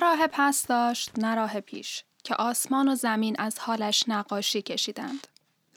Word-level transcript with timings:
راه 0.00 0.26
پس 0.26 0.66
داشت 0.66 1.18
نه 1.18 1.34
راه 1.34 1.60
پیش 1.60 2.04
که 2.24 2.34
آسمان 2.34 2.88
و 2.88 2.94
زمین 2.94 3.36
از 3.38 3.58
حالش 3.58 4.04
نقاشی 4.08 4.62
کشیدند. 4.62 5.26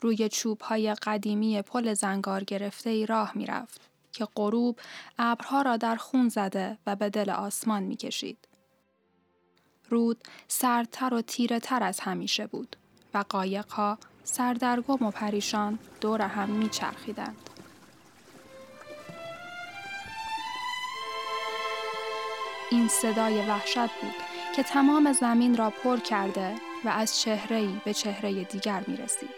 روی 0.02 0.30
چوب 0.30 0.62
های 0.62 0.94
قدیمی 0.94 1.62
پل 1.62 1.94
زنگار 1.94 2.44
گرفته 2.44 2.90
ای 2.90 3.06
راه 3.06 3.32
می 3.36 3.46
رفت 3.46 3.82
که 4.12 4.28
غروب 4.36 4.80
ابرها 5.20 5.62
را 5.62 5.78
در 5.78 5.96
خون 5.96 6.30
زده 6.30 6.78
و 6.88 6.96
به 6.96 7.10
دل 7.10 7.30
آسمان 7.30 7.84
می 7.84 7.96
کشید. 7.96 8.48
رود 9.90 10.24
سردتر 10.48 11.14
و 11.14 11.22
تیره 11.22 11.60
تر 11.60 11.84
از 11.84 12.00
همیشه 12.00 12.48
بود 12.48 12.76
و 13.14 13.24
قایقها 13.30 13.98
سردرگم 14.24 15.06
و 15.06 15.12
پریشان 15.12 15.80
دور 16.02 16.22
هم 16.22 16.50
می 16.50 16.70
این 22.74 22.88
صدای 22.88 23.46
وحشت 23.46 23.78
بود 24.02 24.14
که 24.56 24.64
تمام 24.64 25.14
زمین 25.14 25.58
را 25.58 25.70
پر 25.70 25.98
کرده 25.98 26.56
و 26.86 26.90
از 26.90 27.20
چهره‌ای 27.20 27.82
به 27.86 27.94
چهره 27.94 28.44
دیگر 28.44 28.84
می 28.88 28.98
رسید. 28.98 29.30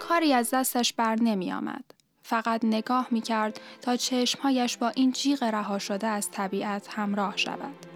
کاری 0.00 0.32
از 0.32 0.50
دستش 0.50 0.92
بر 0.92 1.16
نمی 1.20 1.52
آمد. 1.52 1.84
فقط 2.22 2.64
نگاه 2.64 3.08
می 3.10 3.20
کرد 3.20 3.60
تا 3.80 3.96
چشمهایش 3.96 4.76
با 4.76 4.88
این 4.88 5.12
جیغ 5.12 5.42
رها 5.42 5.78
شده 5.78 6.06
از 6.06 6.30
طبیعت 6.30 6.88
همراه 6.90 7.36
شود. 7.36 7.86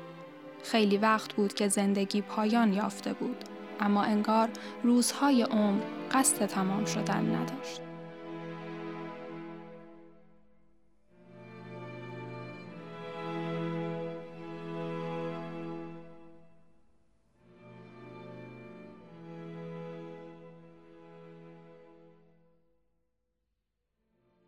خیلی 0.63 0.97
وقت 0.97 1.33
بود 1.33 1.55
که 1.55 1.69
زندگی 1.69 2.21
پایان 2.21 2.73
یافته 2.73 3.13
بود 3.13 3.45
اما 3.81 4.03
انگار 4.03 4.49
روزهای 4.83 5.43
عمر 5.43 5.83
قصد 6.13 6.47
تمام 6.47 6.85
شدن 6.85 7.35
نداشت. 7.35 7.81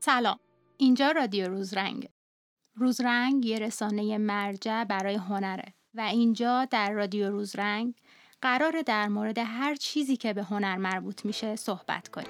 سلام 0.00 0.38
اینجا 0.76 1.10
رادیو 1.10 1.48
روزرنگ 1.48 2.08
روزرنگ 2.74 3.44
یه 3.44 3.58
رسانه 3.58 4.18
مرجع 4.18 4.84
برای 4.84 5.14
هنره 5.14 5.74
و 5.94 6.00
اینجا 6.00 6.64
در 6.64 6.92
رادیو 6.92 7.30
روزرنگ 7.30 7.94
قرار 8.42 8.82
در 8.82 9.08
مورد 9.08 9.38
هر 9.38 9.74
چیزی 9.74 10.16
که 10.16 10.32
به 10.32 10.42
هنر 10.42 10.76
مربوط 10.76 11.24
میشه 11.24 11.56
صحبت 11.56 12.08
کنیم 12.08 12.28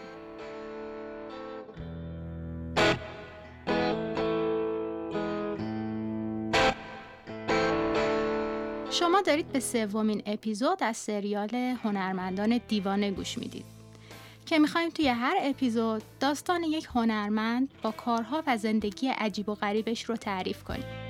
شما 8.90 9.20
دارید 9.20 9.52
به 9.52 9.60
سومین 9.60 10.22
اپیزود 10.26 10.82
از 10.82 10.96
سریال 10.96 11.54
هنرمندان 11.54 12.60
دیوانه 12.68 13.10
گوش 13.10 13.38
می‌دید 13.38 13.64
که 14.46 14.58
می‌خوایم 14.58 14.90
توی 14.90 15.08
هر 15.08 15.36
اپیزود 15.40 16.02
داستان 16.20 16.62
یک 16.62 16.88
هنرمند 16.94 17.74
با 17.82 17.90
کارها 17.90 18.42
و 18.46 18.56
زندگی 18.56 19.08
عجیب 19.08 19.48
و 19.48 19.54
غریبش 19.54 20.04
رو 20.04 20.16
تعریف 20.16 20.64
کنیم. 20.64 21.07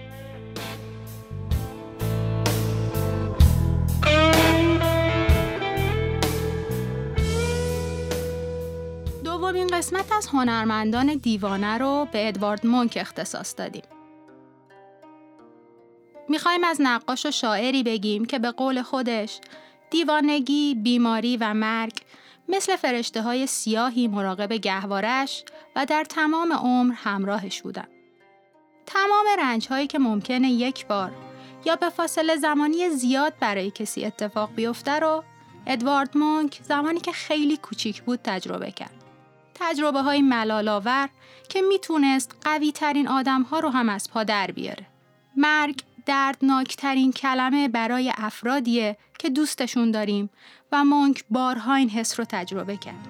دومین 9.49 9.67
قسمت 9.67 10.13
از 10.13 10.27
هنرمندان 10.27 11.15
دیوانه 11.15 11.79
رو 11.79 12.09
به 12.13 12.29
ادوارد 12.29 12.67
مونک 12.67 12.99
اختصاص 13.01 13.55
دادیم. 13.57 13.83
می‌خوایم 16.29 16.65
از 16.65 16.81
نقاش 16.81 17.27
و 17.27 17.31
شاعری 17.31 17.83
بگیم 17.83 18.25
که 18.25 18.39
به 18.39 18.51
قول 18.51 18.83
خودش 18.83 19.41
دیوانگی، 19.91 20.75
بیماری 20.75 21.37
و 21.37 21.55
مرگ 21.55 21.93
مثل 22.49 22.77
فرشته 22.77 23.23
های 23.23 23.47
سیاهی 23.47 24.09
مراقب 24.09 24.53
گهوارش 24.53 25.45
و 25.77 25.87
در 25.87 26.05
تمام 26.05 26.53
عمر 26.53 26.95
همراهش 26.95 27.63
بودن. 27.63 27.89
تمام 28.87 29.27
رنج 29.39 29.69
هایی 29.69 29.87
که 29.87 29.99
ممکنه 29.99 30.51
یک 30.51 30.87
بار 30.87 31.13
یا 31.65 31.77
به 31.77 31.89
فاصله 31.89 32.37
زمانی 32.37 32.91
زیاد 32.91 33.33
برای 33.41 33.71
کسی 33.71 34.05
اتفاق 34.05 34.51
بیفته 34.55 34.99
رو 34.99 35.25
ادوارد 35.67 36.17
مونک 36.17 36.61
زمانی 36.63 37.01
که 37.01 37.13
خیلی 37.13 37.57
کوچیک 37.57 38.03
بود 38.03 38.21
تجربه 38.25 38.71
کرد. 38.71 38.98
تجربه 39.61 40.01
های 40.01 40.23
ملالاور 40.23 41.09
که 41.49 41.63
می‌تونست 41.63 42.37
قوی 42.45 42.73
ترین 42.73 43.09
آدم 43.09 43.43
ها 43.43 43.61
رو 43.61 43.69
هم 43.69 43.89
از 43.89 44.11
پا 44.11 44.25
در 44.25 44.51
بیاره. 44.51 44.87
مرگ 45.37 45.83
دردناکترین 46.07 47.13
کلمه 47.13 47.69
برای 47.69 48.13
افرادیه 48.17 48.97
که 49.19 49.31
دوستشون 49.31 49.91
داریم 49.91 50.31
و 50.73 50.85
مونک 50.85 51.25
بارها 51.31 51.75
این 51.75 51.89
حس 51.89 52.21
رو 52.21 52.27
تجربه 52.29 52.77
کرد. 52.77 53.09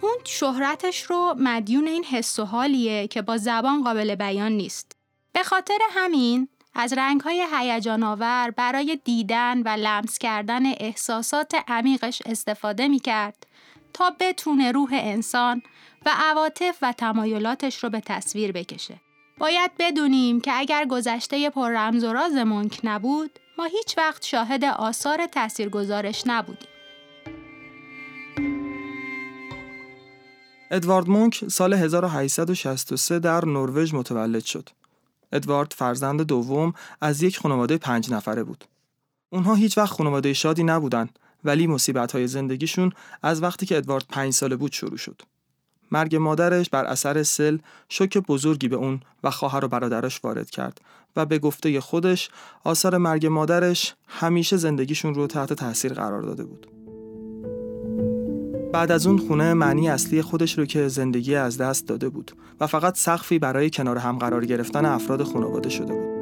اون 0.00 0.16
شهرتش 0.24 1.02
رو 1.02 1.34
مدیون 1.38 1.86
این 1.86 2.04
حس 2.04 2.38
و 2.38 2.44
حالیه 2.44 3.08
که 3.08 3.22
با 3.22 3.36
زبان 3.36 3.84
قابل 3.84 4.14
بیان 4.14 4.52
نیست. 4.52 4.96
به 5.32 5.42
خاطر 5.42 5.78
همین 5.90 6.48
از 6.80 6.92
رنگهای 6.92 7.46
هیجان 7.52 8.02
آور 8.02 8.50
برای 8.56 8.98
دیدن 9.04 9.62
و 9.62 9.68
لمس 9.68 10.18
کردن 10.18 10.66
احساسات 10.66 11.54
عمیقش 11.68 12.22
استفاده 12.26 12.88
می 12.88 12.98
کرد 12.98 13.46
تا 13.92 14.16
بتونه 14.20 14.72
روح 14.72 14.90
انسان 14.92 15.62
و 16.06 16.10
عواطف 16.16 16.78
و 16.82 16.92
تمایلاتش 16.92 17.84
رو 17.84 17.90
به 17.90 18.00
تصویر 18.00 18.52
بکشه. 18.52 19.00
باید 19.38 19.70
بدونیم 19.78 20.40
که 20.40 20.52
اگر 20.54 20.84
گذشته 20.84 21.50
پر 21.50 21.70
رمز 21.70 22.04
و 22.04 22.12
راز 22.12 22.34
مونک 22.34 22.80
نبود، 22.84 23.30
ما 23.58 23.64
هیچ 23.64 23.98
وقت 23.98 24.24
شاهد 24.24 24.64
آثار 24.64 25.26
تاثیرگذارش 25.26 26.22
نبودیم. 26.26 26.68
ادوارد 30.70 31.08
مونک 31.08 31.48
سال 31.48 31.74
1863 31.74 33.18
در 33.18 33.44
نروژ 33.44 33.94
متولد 33.94 34.44
شد. 34.44 34.68
ادوارد 35.32 35.74
فرزند 35.76 36.22
دوم 36.22 36.72
از 37.00 37.22
یک 37.22 37.38
خانواده 37.38 37.78
پنج 37.78 38.12
نفره 38.12 38.44
بود. 38.44 38.64
اونها 39.30 39.54
هیچ 39.54 39.78
وقت 39.78 39.92
خانواده 39.92 40.32
شادی 40.32 40.64
نبودن 40.64 41.08
ولی 41.44 41.66
مصیبت 41.66 42.12
های 42.12 42.26
زندگیشون 42.26 42.92
از 43.22 43.42
وقتی 43.42 43.66
که 43.66 43.76
ادوارد 43.76 44.04
پنج 44.08 44.32
ساله 44.32 44.56
بود 44.56 44.72
شروع 44.72 44.96
شد. 44.96 45.22
مرگ 45.90 46.16
مادرش 46.16 46.70
بر 46.70 46.84
اثر 46.84 47.22
سل 47.22 47.58
شوک 47.88 48.18
بزرگی 48.18 48.68
به 48.68 48.76
اون 48.76 49.00
و 49.24 49.30
خواهر 49.30 49.64
و 49.64 49.68
برادرش 49.68 50.20
وارد 50.24 50.50
کرد 50.50 50.80
و 51.16 51.26
به 51.26 51.38
گفته 51.38 51.80
خودش 51.80 52.30
آثار 52.64 52.96
مرگ 52.96 53.26
مادرش 53.26 53.94
همیشه 54.08 54.56
زندگیشون 54.56 55.14
رو 55.14 55.26
تحت 55.26 55.52
تاثیر 55.52 55.94
قرار 55.94 56.22
داده 56.22 56.44
بود. 56.44 56.77
بعد 58.72 58.92
از 58.92 59.06
اون 59.06 59.18
خونه 59.18 59.54
معنی 59.54 59.88
اصلی 59.88 60.22
خودش 60.22 60.58
رو 60.58 60.64
که 60.64 60.88
زندگی 60.88 61.34
از 61.34 61.58
دست 61.58 61.88
داده 61.88 62.08
بود 62.08 62.32
و 62.60 62.66
فقط 62.66 62.98
سقفی 62.98 63.38
برای 63.38 63.70
کنار 63.70 63.98
هم 63.98 64.18
قرار 64.18 64.46
گرفتن 64.46 64.84
افراد 64.84 65.22
خانواده 65.22 65.68
شده 65.68 65.94
بود. 65.94 66.18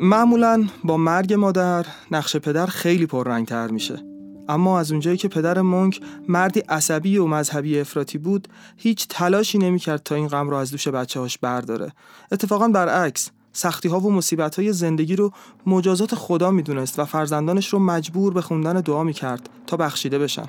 معمولا 0.00 0.64
با 0.84 0.96
مرگ 0.96 1.34
مادر 1.34 1.86
نقش 2.10 2.36
پدر 2.36 2.66
خیلی 2.66 3.06
پررنگتر 3.06 3.68
میشه 3.68 4.02
اما 4.48 4.80
از 4.80 4.92
اونجایی 4.92 5.16
که 5.16 5.28
پدر 5.28 5.60
مونک 5.60 6.00
مردی 6.28 6.60
عصبی 6.60 7.18
و 7.18 7.26
مذهبی 7.26 7.80
افراطی 7.80 8.18
بود 8.18 8.48
هیچ 8.76 9.06
تلاشی 9.08 9.58
نمی‌کرد 9.58 10.02
تا 10.02 10.14
این 10.14 10.28
غم 10.28 10.50
را 10.50 10.60
از 10.60 10.70
دوش 10.70 10.88
بچه 10.88 11.20
هاش 11.20 11.38
برداره 11.38 11.92
اتفاقا 12.32 12.68
برعکس 12.68 13.30
سختی 13.58 13.88
ها 13.88 14.00
و 14.00 14.12
مصیبت 14.12 14.58
های 14.58 14.72
زندگی 14.72 15.16
رو 15.16 15.32
مجازات 15.66 16.14
خدا 16.14 16.50
می‌دونست 16.50 16.98
و 16.98 17.04
فرزندانش 17.04 17.68
رو 17.68 17.78
مجبور 17.78 18.34
به 18.34 18.40
خوندن 18.40 18.80
دعا 18.80 19.04
می‌کرد 19.04 19.48
تا 19.66 19.76
بخشیده 19.76 20.18
بشن. 20.18 20.46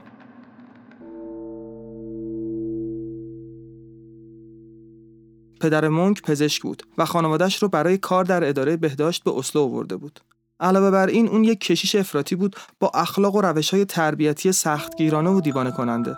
پدر 5.62 5.88
مونک 5.88 6.22
پزشک 6.22 6.62
بود 6.62 6.84
و 6.98 7.06
خانوادش 7.06 7.64
رو 7.64 7.70
برای 7.70 7.98
کار 7.98 8.24
در 8.24 8.50
اداره 8.50 8.78
بهداشت 8.78 9.24
به 9.24 9.38
اسلو 9.38 9.62
آورده 9.62 9.98
بود. 9.98 10.20
علاوه 10.60 10.92
بر 10.92 11.08
این 11.08 11.28
اون 11.28 11.44
یک 11.44 11.60
کشیش 11.60 11.96
افراطی 11.96 12.36
بود 12.36 12.56
با 12.80 12.92
اخلاق 12.94 13.36
و 13.36 13.42
روش 13.42 13.74
های 13.74 13.86
تربیتی 13.86 14.52
سختگیرانه 14.52 15.30
و 15.30 15.42
دیوانه 15.42 15.72
کننده 15.72 16.16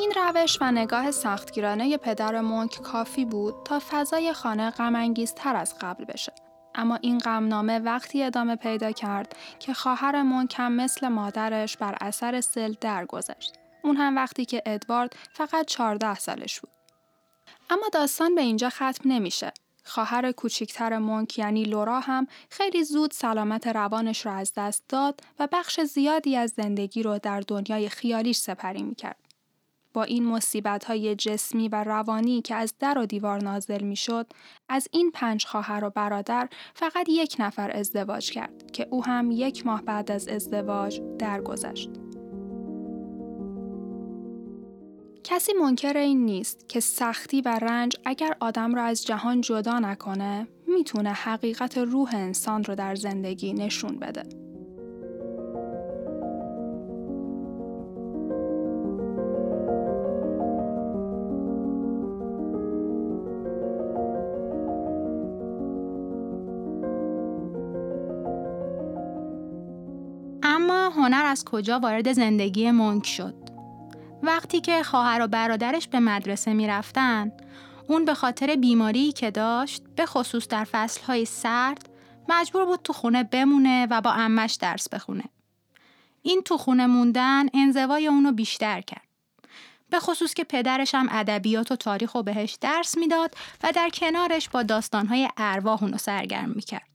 این 0.00 0.12
روش 0.16 0.58
و 0.60 0.72
نگاه 0.72 1.10
سختگیرانه 1.10 1.96
پدر 1.96 2.40
مونک 2.40 2.82
کافی 2.82 3.24
بود 3.24 3.54
تا 3.64 3.80
فضای 3.90 4.32
خانه 4.32 4.70
تر 5.36 5.56
از 5.56 5.74
قبل 5.80 6.04
بشه. 6.04 6.32
اما 6.74 6.96
این 6.96 7.18
غمنامه 7.18 7.78
وقتی 7.78 8.22
ادامه 8.22 8.56
پیدا 8.56 8.92
کرد 8.92 9.36
که 9.58 9.74
خواهر 9.74 10.22
مونک 10.22 10.54
هم 10.58 10.72
مثل 10.72 11.08
مادرش 11.08 11.76
بر 11.76 11.96
اثر 12.00 12.40
سل 12.40 12.74
درگذشت. 12.80 13.52
اون 13.82 13.96
هم 13.96 14.16
وقتی 14.16 14.44
که 14.44 14.62
ادوارد 14.66 15.16
فقط 15.32 15.66
14 15.66 16.14
سالش 16.14 16.60
بود. 16.60 16.70
اما 17.70 17.86
داستان 17.92 18.34
به 18.34 18.40
اینجا 18.40 18.68
ختم 18.68 19.02
نمیشه. 19.04 19.52
خواهر 19.84 20.32
کوچیکتر 20.32 20.98
مونک 20.98 21.38
یعنی 21.38 21.64
لورا 21.64 22.00
هم 22.00 22.26
خیلی 22.50 22.84
زود 22.84 23.10
سلامت 23.10 23.66
روانش 23.66 24.26
را 24.26 24.32
از 24.32 24.52
دست 24.56 24.84
داد 24.88 25.20
و 25.38 25.48
بخش 25.52 25.80
زیادی 25.80 26.36
از 26.36 26.50
زندگی 26.50 27.02
رو 27.02 27.18
در 27.18 27.40
دنیای 27.40 27.88
خیالیش 27.88 28.36
سپری 28.36 28.82
می‌کرد. 28.82 29.29
با 29.94 30.02
این 30.02 30.24
مصیبت 30.24 30.84
های 30.84 31.14
جسمی 31.14 31.68
و 31.68 31.84
روانی 31.84 32.42
که 32.42 32.54
از 32.54 32.74
در 32.78 32.98
و 32.98 33.06
دیوار 33.06 33.42
نازل 33.42 33.82
می 33.82 33.96
شد، 33.96 34.26
از 34.68 34.88
این 34.92 35.10
پنج 35.10 35.46
خواهر 35.46 35.84
و 35.84 35.90
برادر 35.90 36.48
فقط 36.74 37.08
یک 37.08 37.36
نفر 37.38 37.70
ازدواج 37.70 38.30
کرد 38.30 38.72
که 38.72 38.86
او 38.90 39.04
هم 39.04 39.30
یک 39.30 39.66
ماه 39.66 39.82
بعد 39.82 40.10
از 40.10 40.28
ازدواج 40.28 41.00
درگذشت. 41.18 41.90
کسی 45.24 45.52
منکر 45.52 45.96
این 45.96 46.24
نیست 46.24 46.68
که 46.68 46.80
سختی 46.80 47.40
و 47.40 47.48
رنج 47.48 47.96
اگر 48.04 48.36
آدم 48.40 48.74
را 48.74 48.82
از 48.82 49.06
جهان 49.06 49.40
جدا 49.40 49.78
نکنه 49.78 50.48
می‌تونه 50.68 51.12
حقیقت 51.12 51.78
روح 51.78 52.14
انسان 52.14 52.64
رو 52.64 52.74
در 52.74 52.94
زندگی 52.94 53.52
نشون 53.52 53.98
بده. 53.98 54.49
هنر 71.10 71.24
از 71.24 71.44
کجا 71.44 71.78
وارد 71.78 72.12
زندگی 72.12 72.70
مونک 72.70 73.06
شد؟ 73.06 73.34
وقتی 74.22 74.60
که 74.60 74.82
خواهر 74.82 75.22
و 75.22 75.26
برادرش 75.26 75.88
به 75.88 76.00
مدرسه 76.00 76.52
می 76.52 76.66
رفتن، 76.66 77.32
اون 77.88 78.04
به 78.04 78.14
خاطر 78.14 78.56
بیماری 78.56 79.12
که 79.12 79.30
داشت 79.30 79.82
به 79.96 80.06
خصوص 80.06 80.48
در 80.48 80.64
فصلهای 80.64 81.24
سرد 81.24 81.88
مجبور 82.28 82.64
بود 82.64 82.80
تو 82.84 82.92
خونه 82.92 83.24
بمونه 83.24 83.86
و 83.90 84.00
با 84.00 84.12
امش 84.12 84.54
درس 84.54 84.88
بخونه. 84.88 85.24
این 86.22 86.42
تو 86.42 86.58
خونه 86.58 86.86
موندن 86.86 87.46
انزوای 87.54 88.06
اونو 88.06 88.32
بیشتر 88.32 88.80
کرد. 88.80 89.08
به 89.90 90.00
خصوص 90.00 90.34
که 90.34 90.44
پدرش 90.44 90.94
هم 90.94 91.08
ادبیات 91.10 91.72
و 91.72 91.76
تاریخ 91.76 92.14
و 92.14 92.22
بهش 92.22 92.58
درس 92.60 92.98
می‌داد 92.98 93.34
و 93.62 93.72
در 93.72 93.88
کنارش 93.88 94.48
با 94.48 94.62
داستانهای 94.62 95.28
ارواح 95.36 95.82
اونو 95.82 95.98
سرگرم 95.98 96.50
می‌کرد. 96.50 96.89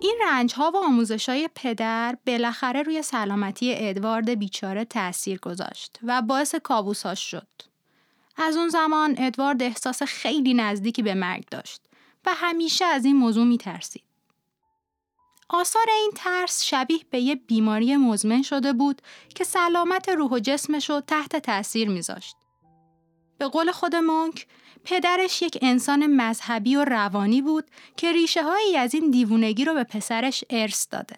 این 0.00 0.18
رنج 0.22 0.54
ها 0.54 0.70
و 0.70 0.76
آموزش 0.76 1.28
های 1.28 1.48
پدر 1.54 2.16
بالاخره 2.26 2.82
روی 2.82 3.02
سلامتی 3.02 3.74
ادوارد 3.76 4.30
بیچاره 4.30 4.84
تأثیر 4.84 5.38
گذاشت 5.38 5.98
و 6.02 6.22
باعث 6.22 6.54
کابوساش 6.54 7.30
شد. 7.30 7.48
از 8.36 8.56
اون 8.56 8.68
زمان 8.68 9.14
ادوارد 9.18 9.62
احساس 9.62 10.02
خیلی 10.02 10.54
نزدیکی 10.54 11.02
به 11.02 11.14
مرگ 11.14 11.44
داشت 11.50 11.82
و 12.26 12.30
همیشه 12.34 12.84
از 12.84 13.04
این 13.04 13.16
موضوع 13.16 13.44
می 13.44 13.58
ترسید. 13.58 14.02
آثار 15.48 15.86
این 15.96 16.10
ترس 16.16 16.64
شبیه 16.64 17.00
به 17.10 17.20
یه 17.20 17.34
بیماری 17.34 17.96
مزمن 17.96 18.42
شده 18.42 18.72
بود 18.72 19.02
که 19.34 19.44
سلامت 19.44 20.08
روح 20.08 20.30
و 20.30 20.38
جسمش 20.38 20.90
رو 20.90 21.00
تحت 21.00 21.36
تأثیر 21.36 21.88
میذاشت. 21.88 22.36
به 23.38 23.48
قول 23.48 23.70
خود 23.70 23.96
مونک 23.96 24.46
پدرش 24.84 25.42
یک 25.42 25.58
انسان 25.62 26.06
مذهبی 26.06 26.76
و 26.76 26.84
روانی 26.84 27.42
بود 27.42 27.64
که 27.96 28.12
ریشه 28.12 28.42
هایی 28.42 28.76
از 28.76 28.94
این 28.94 29.10
دیوونگی 29.10 29.64
رو 29.64 29.74
به 29.74 29.84
پسرش 29.84 30.44
ارث 30.50 30.86
داده. 30.90 31.16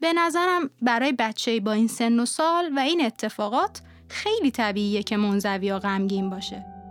به 0.00 0.12
نظرم 0.12 0.70
برای 0.82 1.12
بچه 1.12 1.60
با 1.60 1.72
این 1.72 1.88
سن 1.88 2.20
و 2.20 2.26
سال 2.26 2.72
و 2.76 2.78
این 2.78 3.04
اتفاقات 3.04 3.80
خیلی 4.08 4.50
طبیعیه 4.50 5.02
که 5.02 5.16
منزوی 5.16 5.70
و 5.70 5.78
غمگین 5.78 6.30
باشه. 6.30 6.81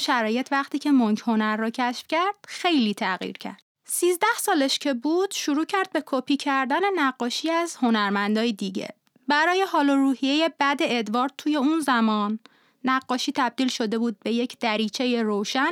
شرایط 0.00 0.48
وقتی 0.52 0.78
که 0.78 0.90
مونک 0.90 1.22
هنر 1.26 1.56
را 1.56 1.70
کشف 1.70 2.04
کرد 2.08 2.34
خیلی 2.48 2.94
تغییر 2.94 3.38
کرد. 3.38 3.62
13 3.84 4.26
سالش 4.38 4.78
که 4.78 4.94
بود 4.94 5.30
شروع 5.30 5.64
کرد 5.64 5.92
به 5.92 6.02
کپی 6.06 6.36
کردن 6.36 6.80
نقاشی 6.96 7.50
از 7.50 7.76
هنرمندای 7.76 8.52
دیگه. 8.52 8.88
برای 9.28 9.62
حال 9.62 9.90
و 9.90 9.96
روحیه 9.96 10.48
بد 10.60 10.78
ادوارد 10.80 11.32
توی 11.38 11.56
اون 11.56 11.80
زمان 11.80 12.38
نقاشی 12.84 13.32
تبدیل 13.32 13.68
شده 13.68 13.98
بود 13.98 14.16
به 14.24 14.32
یک 14.32 14.58
دریچه 14.58 15.22
روشن 15.22 15.70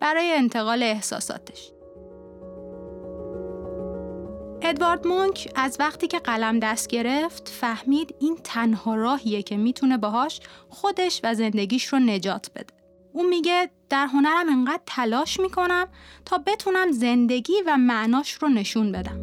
برای 0.00 0.32
انتقال 0.32 0.82
احساساتش. 0.82 1.72
ادوارد 4.62 5.06
مونک 5.06 5.52
از 5.54 5.76
وقتی 5.80 6.06
که 6.06 6.18
قلم 6.18 6.58
دست 6.58 6.88
گرفت 6.88 7.48
فهمید 7.48 8.14
این 8.20 8.36
تنها 8.44 8.94
راهیه 8.94 9.42
که 9.42 9.56
می‌تونه 9.56 9.96
باهاش 9.96 10.40
خودش 10.68 11.20
و 11.24 11.34
زندگیش 11.34 11.86
رو 11.86 11.98
نجات 11.98 12.50
بده. 12.54 12.79
اون 13.12 13.28
میگه 13.28 13.70
در 13.88 14.06
هنرم 14.06 14.48
انقدر 14.48 14.82
تلاش 14.86 15.40
می‌کنم 15.40 15.86
تا 16.24 16.38
بتونم 16.46 16.92
زندگی 16.92 17.52
و 17.66 17.76
معناش 17.76 18.32
رو 18.32 18.48
نشون 18.48 18.92
بدم. 18.92 19.20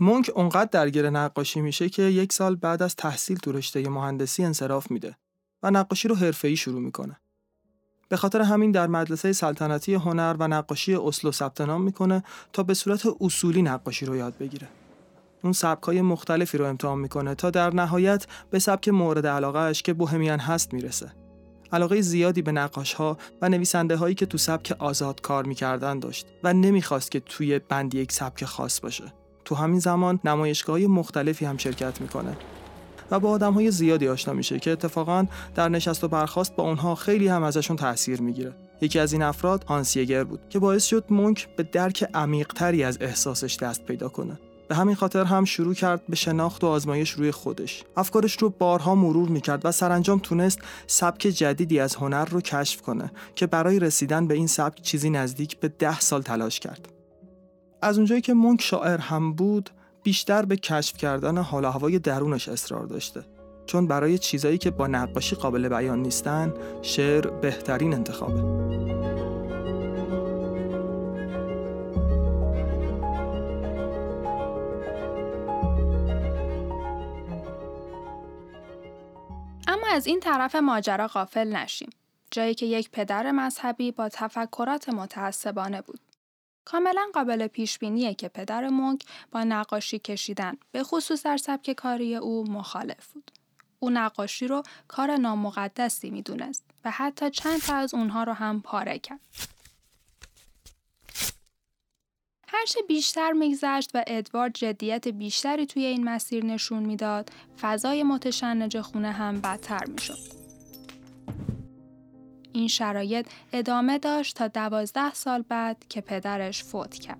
مونک 0.00 0.30
اونقدر 0.34 0.68
درگیر 0.72 1.10
نقاشی 1.10 1.60
میشه 1.60 1.88
که 1.88 2.02
یک 2.02 2.32
سال 2.32 2.56
بعد 2.56 2.82
از 2.82 2.96
تحصیل 2.96 3.38
تو 3.38 3.52
رشته 3.52 3.88
مهندسی 3.88 4.44
انصراف 4.44 4.90
میده 4.90 5.16
و 5.62 5.70
نقاشی 5.70 6.08
رو 6.08 6.14
حرفه‌ای 6.14 6.56
شروع 6.56 6.80
می‌کنه. 6.80 7.20
به 8.08 8.16
خاطر 8.16 8.40
همین 8.42 8.70
در 8.70 8.86
مدرسه 8.86 9.32
سلطنتی 9.32 9.94
هنر 9.94 10.36
و 10.38 10.48
نقاشی 10.48 10.94
اسلو 10.94 11.32
ثبت 11.32 11.60
نام 11.60 11.82
می‌کنه 11.82 12.24
تا 12.52 12.62
به 12.62 12.74
صورت 12.74 13.02
اصولی 13.20 13.62
نقاشی 13.62 14.06
رو 14.06 14.16
یاد 14.16 14.38
بگیره. 14.38 14.68
اون 15.42 15.52
سبکای 15.52 16.02
مختلفی 16.02 16.58
رو 16.58 16.64
امتحان 16.64 16.98
می‌کنه 16.98 17.34
تا 17.34 17.50
در 17.50 17.74
نهایت 17.74 18.26
به 18.50 18.58
سبک 18.58 18.88
مورد 18.88 19.26
علاقهش 19.26 19.82
که 19.82 19.92
بوهمیان 19.92 20.38
هست 20.38 20.74
می‌رسه. 20.74 21.12
علاقه 21.74 22.00
زیادی 22.00 22.42
به 22.42 22.52
نقاش 22.52 22.94
ها 22.94 23.18
و 23.42 23.48
نویسنده 23.48 23.96
هایی 23.96 24.14
که 24.14 24.26
تو 24.26 24.38
سبک 24.38 24.76
آزاد 24.78 25.20
کار 25.20 25.44
می‌کردن 25.44 25.98
داشت 25.98 26.26
و 26.42 26.52
نمی‌خواست 26.52 27.10
که 27.10 27.20
توی 27.20 27.58
بند 27.58 27.94
یک 27.94 28.12
سبک 28.12 28.44
خاص 28.44 28.80
باشه. 28.80 29.04
تو 29.44 29.54
همین 29.54 29.78
زمان 29.78 30.20
نمایشگاه 30.24 30.78
مختلفی 30.78 31.44
هم 31.44 31.56
شرکت 31.56 32.00
می‌کنه 32.00 32.36
و 33.10 33.20
با 33.20 33.30
آدم 33.30 33.52
های 33.52 33.70
زیادی 33.70 34.08
آشنا 34.08 34.34
میشه 34.34 34.58
که 34.58 34.70
اتفاقا 34.70 35.26
در 35.54 35.68
نشست 35.68 36.04
و 36.04 36.08
برخواست 36.08 36.56
با 36.56 36.64
اونها 36.64 36.94
خیلی 36.94 37.28
هم 37.28 37.42
ازشون 37.42 37.76
تاثیر 37.76 38.20
می‌گیره. 38.20 38.54
یکی 38.80 38.98
از 38.98 39.12
این 39.12 39.22
افراد 39.22 39.64
هانسیگر 39.64 40.24
بود 40.24 40.40
که 40.50 40.58
باعث 40.58 40.84
شد 40.84 41.04
مونک 41.10 41.48
به 41.56 41.62
درک 41.62 42.08
عمیقتری 42.14 42.84
از 42.84 42.98
احساسش 43.00 43.56
دست 43.56 43.84
پیدا 43.84 44.08
کنه. 44.08 44.38
به 44.68 44.74
همین 44.74 44.94
خاطر 44.94 45.24
هم 45.24 45.44
شروع 45.44 45.74
کرد 45.74 46.02
به 46.08 46.16
شناخت 46.16 46.64
و 46.64 46.66
آزمایش 46.66 47.10
روی 47.10 47.30
خودش. 47.30 47.84
افکارش 47.96 48.36
رو 48.36 48.50
بارها 48.50 48.94
مرور 48.94 49.28
می‌کرد 49.28 49.60
و 49.64 49.72
سرانجام 49.72 50.18
تونست 50.18 50.58
سبک 50.86 51.20
جدیدی 51.20 51.80
از 51.80 51.94
هنر 51.94 52.24
رو 52.24 52.40
کشف 52.40 52.82
کنه 52.82 53.12
که 53.34 53.46
برای 53.46 53.78
رسیدن 53.78 54.26
به 54.26 54.34
این 54.34 54.46
سبک 54.46 54.82
چیزی 54.82 55.10
نزدیک 55.10 55.60
به 55.60 55.68
ده 55.68 56.00
سال 56.00 56.22
تلاش 56.22 56.60
کرد. 56.60 56.88
از 57.82 57.96
اونجایی 57.96 58.20
که 58.20 58.34
مونک 58.34 58.62
شاعر 58.62 58.98
هم 58.98 59.32
بود، 59.32 59.70
بیشتر 60.02 60.44
به 60.44 60.56
کشف 60.56 60.96
کردن 60.96 61.38
حال 61.38 61.64
هوای 61.64 61.98
درونش 61.98 62.48
اصرار 62.48 62.86
داشته. 62.86 63.24
چون 63.66 63.86
برای 63.86 64.18
چیزایی 64.18 64.58
که 64.58 64.70
با 64.70 64.86
نقاشی 64.86 65.36
قابل 65.36 65.68
بیان 65.68 66.02
نیستن، 66.02 66.54
شعر 66.82 67.30
بهترین 67.30 67.94
انتخابه. 67.94 68.42
از 79.94 80.06
این 80.06 80.20
طرف 80.20 80.54
ماجرا 80.54 81.08
غافل 81.08 81.48
نشیم. 81.56 81.90
جایی 82.30 82.54
که 82.54 82.66
یک 82.66 82.90
پدر 82.90 83.30
مذهبی 83.30 83.90
با 83.90 84.08
تفکرات 84.08 84.88
متعصبانه 84.88 85.82
بود. 85.82 86.00
کاملا 86.64 87.06
قابل 87.14 87.46
پیش 87.46 87.78
بینیه 87.78 88.14
که 88.14 88.28
پدر 88.28 88.68
مونک 88.68 89.04
با 89.32 89.44
نقاشی 89.44 89.98
کشیدن 89.98 90.56
به 90.72 90.82
خصوص 90.82 91.22
در 91.22 91.36
سبک 91.36 91.72
کاری 91.72 92.16
او 92.16 92.44
مخالف 92.50 93.06
بود. 93.06 93.30
او 93.78 93.90
نقاشی 93.90 94.48
رو 94.48 94.62
کار 94.88 95.16
نامقدسی 95.16 96.10
می‌دونست 96.10 96.64
و 96.84 96.90
حتی 96.90 97.30
چند 97.30 97.60
تا 97.60 97.74
از 97.74 97.94
اونها 97.94 98.24
رو 98.24 98.32
هم 98.32 98.62
پاره 98.62 98.98
کرد. 98.98 99.20
هرچه 102.56 102.80
بیشتر 102.88 103.32
میگذشت 103.32 103.90
و 103.94 104.04
ادوارد 104.06 104.54
جدیت 104.54 105.08
بیشتری 105.08 105.66
توی 105.66 105.84
این 105.84 106.04
مسیر 106.04 106.44
نشون 106.44 106.82
می‌داد. 106.82 107.30
فضای 107.60 108.02
متشنج 108.02 108.80
خونه 108.80 109.12
هم 109.12 109.40
بدتر 109.40 109.84
می‌شد. 109.84 110.18
این 112.52 112.68
شرایط 112.68 113.26
ادامه 113.52 113.98
داشت 113.98 114.36
تا 114.36 114.48
دوازده 114.48 115.14
سال 115.14 115.44
بعد 115.48 115.84
که 115.88 116.00
پدرش 116.00 116.64
فوت 116.64 116.94
کرد. 116.94 117.18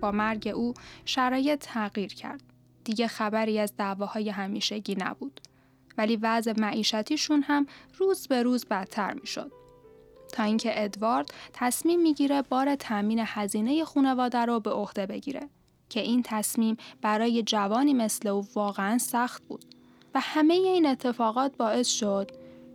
با 0.00 0.10
مرگ 0.10 0.52
او 0.54 0.74
شرایط 1.04 1.58
تغییر 1.58 2.14
کرد. 2.14 2.42
دیگه 2.84 3.06
خبری 3.06 3.58
از 3.58 3.76
دعواهای 3.76 4.28
همیشگی 4.28 4.96
نبود. 5.00 5.40
ولی 6.00 6.18
وضع 6.22 6.52
معیشتیشون 6.58 7.42
هم 7.42 7.66
روز 7.98 8.28
به 8.28 8.42
روز 8.42 8.64
بدتر 8.64 9.14
می‌شد. 9.14 9.52
تا 10.32 10.42
اینکه 10.42 10.84
ادوارد 10.84 11.34
تصمیم 11.52 12.02
می‌گیره 12.02 12.42
بار 12.42 12.74
تأمین 12.74 13.22
هزینه 13.24 13.84
خانواده 13.84 14.38
رو 14.38 14.60
به 14.60 14.70
عهده 14.70 15.06
بگیره 15.06 15.48
که 15.88 16.00
این 16.00 16.22
تصمیم 16.24 16.76
برای 17.02 17.42
جوانی 17.42 17.94
مثل 17.94 18.28
او 18.28 18.46
واقعا 18.54 18.98
سخت 18.98 19.42
بود 19.42 19.64
و 20.14 20.20
همه 20.22 20.54
این 20.54 20.86
اتفاقات 20.86 21.56
باعث 21.56 21.88
شد 21.88 22.30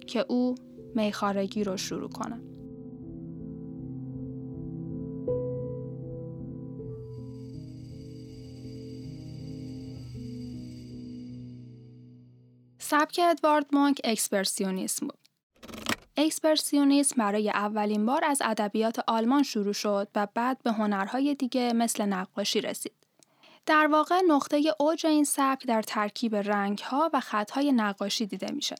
که 0.08 0.26
او 0.30 0.56
میخارگی 0.96 1.64
رو 1.64 1.78
شروع 1.78 2.10
کنه. 2.10 2.55
سبک 12.96 13.20
ادوارد 13.24 13.66
مانک 13.72 14.02
اکسپرسیونیسم 14.04 15.08
بود. 15.08 15.20
اکسپرسیونیسم 16.18 17.16
برای 17.18 17.50
اولین 17.50 18.06
بار 18.06 18.26
از 18.26 18.42
ادبیات 18.46 19.00
آلمان 19.08 19.44
شروع 19.44 19.74
شد 19.74 20.08
و 20.16 20.28
بعد 20.34 20.64
به 20.64 20.72
هنرهای 20.72 21.36
دیگه 21.36 21.74
مثل 21.74 22.06
نقاشی 22.06 22.62
رسید. 22.62 22.92
در 23.66 23.88
واقع 23.88 24.22
نقطه 24.28 24.74
اوج 24.80 25.06
این 25.06 25.24
سبک 25.24 25.68
در 25.68 25.82
ترکیب 25.82 26.36
رنگها 26.36 27.10
و 27.14 27.20
خطهای 27.20 27.72
نقاشی 27.72 28.26
دیده 28.26 28.52
میشه. 28.52 28.76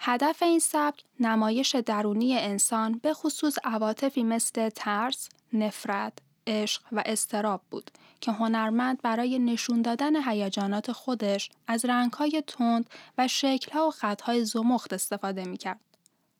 هدف 0.00 0.42
این 0.42 0.58
سبک 0.58 1.04
نمایش 1.20 1.74
درونی 1.74 2.38
انسان 2.38 2.98
به 2.98 3.14
خصوص 3.14 3.58
عواطفی 3.64 4.22
مثل 4.22 4.68
ترس، 4.68 5.28
نفرت، 5.52 6.18
عشق 6.46 6.82
و 6.92 7.02
استراب 7.06 7.60
بود 7.70 7.90
که 8.20 8.32
هنرمند 8.32 9.02
برای 9.02 9.38
نشون 9.38 9.82
دادن 9.82 10.28
هیجانات 10.28 10.92
خودش 10.92 11.50
از 11.66 11.84
رنگهای 11.84 12.42
تند 12.46 12.90
و 13.18 13.28
شکلها 13.28 13.88
و 13.88 13.90
خطهای 13.90 14.44
زمخت 14.44 14.92
استفاده 14.92 15.44
می‌کرد. 15.44 15.80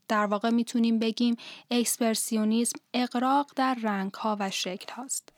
در 0.08 0.26
واقع 0.26 0.50
می‌تونیم 0.50 0.98
بگیم 0.98 1.36
اکسپرسیونیسم 1.70 2.78
اقراق 2.94 3.52
در 3.56 3.74
رنگها 3.82 4.36
و 4.40 4.50
شکل 4.50 4.92
هاست. 4.92 5.32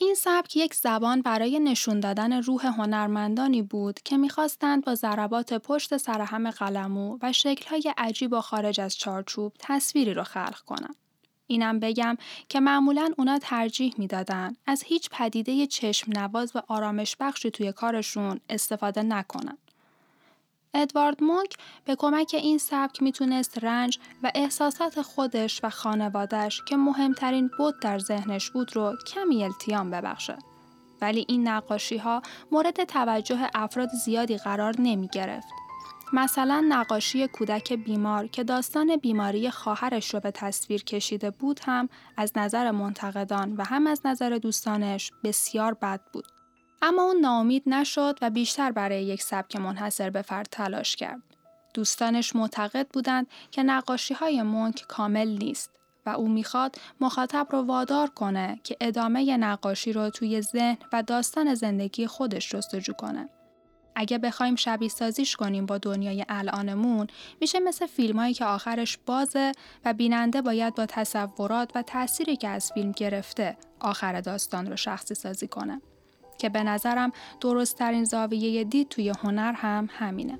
این 0.00 0.14
سبک 0.14 0.56
یک 0.56 0.74
زبان 0.74 1.22
برای 1.22 1.60
نشون 1.60 2.00
دادن 2.00 2.42
روح 2.42 2.66
هنرمندانی 2.66 3.62
بود 3.62 4.00
که 4.00 4.16
می‌خواستند 4.16 4.84
با 4.84 4.94
ضربات 4.94 5.54
پشت 5.54 5.96
سرهم 5.96 6.50
قلمو 6.50 7.18
و 7.22 7.32
شکلهای 7.32 7.94
عجیب 7.96 8.32
و 8.32 8.40
خارج 8.40 8.80
از 8.80 8.96
چارچوب 8.96 9.52
تصویری 9.58 10.14
رو 10.14 10.24
خلق 10.24 10.60
کنند. 10.60 10.96
اینم 11.48 11.80
بگم 11.80 12.16
که 12.48 12.60
معمولا 12.60 13.10
اونا 13.18 13.38
ترجیح 13.38 13.94
می‌دادن 13.98 14.56
از 14.66 14.82
هیچ 14.82 15.08
پدیده 15.10 15.66
چشم 15.66 16.12
نواز 16.12 16.52
و 16.54 16.62
آرامش 16.68 17.16
بخشی 17.20 17.50
توی 17.50 17.72
کارشون 17.72 18.40
استفاده 18.48 19.02
نکنن. 19.02 19.58
ادوارد 20.74 21.22
مونک 21.22 21.54
به 21.84 21.96
کمک 21.96 22.34
این 22.34 22.58
سبک 22.58 23.02
می‌تونست 23.02 23.64
رنج 23.64 23.98
و 24.22 24.32
احساسات 24.34 25.02
خودش 25.02 25.60
و 25.64 25.70
خانوادش 25.70 26.62
که 26.68 26.76
مهمترین 26.76 27.50
بود 27.58 27.80
در 27.80 27.98
ذهنش 27.98 28.50
بود 28.50 28.76
رو 28.76 28.96
کمی 29.14 29.44
التیام 29.44 29.90
ببخشه. 29.90 30.36
ولی 31.00 31.24
این 31.28 31.48
نقاشی 31.48 31.96
ها 31.96 32.22
مورد 32.52 32.84
توجه 32.84 33.50
افراد 33.54 33.88
زیادی 34.04 34.36
قرار 34.36 34.74
نمی 34.78 35.08
گرفت. 35.08 35.48
مثلا 36.12 36.66
نقاشی 36.68 37.28
کودک 37.28 37.72
بیمار 37.72 38.26
که 38.26 38.44
داستان 38.44 38.96
بیماری 38.96 39.50
خواهرش 39.50 40.14
رو 40.14 40.20
به 40.20 40.30
تصویر 40.30 40.84
کشیده 40.84 41.30
بود 41.30 41.60
هم 41.64 41.88
از 42.16 42.32
نظر 42.36 42.70
منتقدان 42.70 43.56
و 43.56 43.64
هم 43.64 43.86
از 43.86 44.00
نظر 44.04 44.38
دوستانش 44.42 45.12
بسیار 45.24 45.74
بد 45.74 46.00
بود. 46.12 46.24
اما 46.82 47.02
اون 47.02 47.16
ناامید 47.16 47.62
نشد 47.66 48.18
و 48.22 48.30
بیشتر 48.30 48.72
برای 48.72 49.04
یک 49.04 49.22
سبک 49.22 49.56
منحصر 49.56 50.10
به 50.10 50.22
فرد 50.22 50.48
تلاش 50.50 50.96
کرد. 50.96 51.22
دوستانش 51.74 52.36
معتقد 52.36 52.88
بودند 52.88 53.26
که 53.50 53.62
نقاشی 53.62 54.14
های 54.14 54.42
مونک 54.42 54.84
کامل 54.88 55.28
نیست 55.28 55.70
و 56.06 56.10
او 56.10 56.28
می‌خواد 56.28 56.76
مخاطب 57.00 57.46
رو 57.50 57.62
وادار 57.62 58.10
کنه 58.10 58.60
که 58.64 58.76
ادامه 58.80 59.36
نقاشی 59.36 59.92
رو 59.92 60.10
توی 60.10 60.42
ذهن 60.42 60.78
و 60.92 61.02
داستان 61.02 61.54
زندگی 61.54 62.06
خودش 62.06 62.50
جستجو 62.50 62.92
کنه. 62.92 63.28
اگه 64.00 64.18
بخوایم 64.18 64.56
شبیه 64.56 64.88
سازیش 64.88 65.36
کنیم 65.36 65.66
با 65.66 65.78
دنیای 65.78 66.24
الانمون 66.28 67.06
میشه 67.40 67.60
مثل 67.60 67.86
فیلمایی 67.86 68.34
که 68.34 68.44
آخرش 68.44 68.98
بازه 69.06 69.52
و 69.84 69.92
بیننده 69.92 70.42
باید 70.42 70.74
با 70.74 70.86
تصورات 70.86 71.70
و 71.74 71.82
تأثیری 71.82 72.36
که 72.36 72.48
از 72.48 72.72
فیلم 72.72 72.92
گرفته 72.92 73.56
آخر 73.80 74.20
داستان 74.20 74.66
رو 74.66 74.76
شخصی 74.76 75.14
سازی 75.14 75.48
کنه. 75.48 75.80
که 76.38 76.48
به 76.48 76.62
نظرم 76.62 77.12
درست 77.40 77.76
ترین 77.76 78.04
زاویه 78.04 78.64
دید 78.64 78.88
توی 78.88 79.08
هنر 79.08 79.52
هم 79.52 79.88
همینه. 79.92 80.38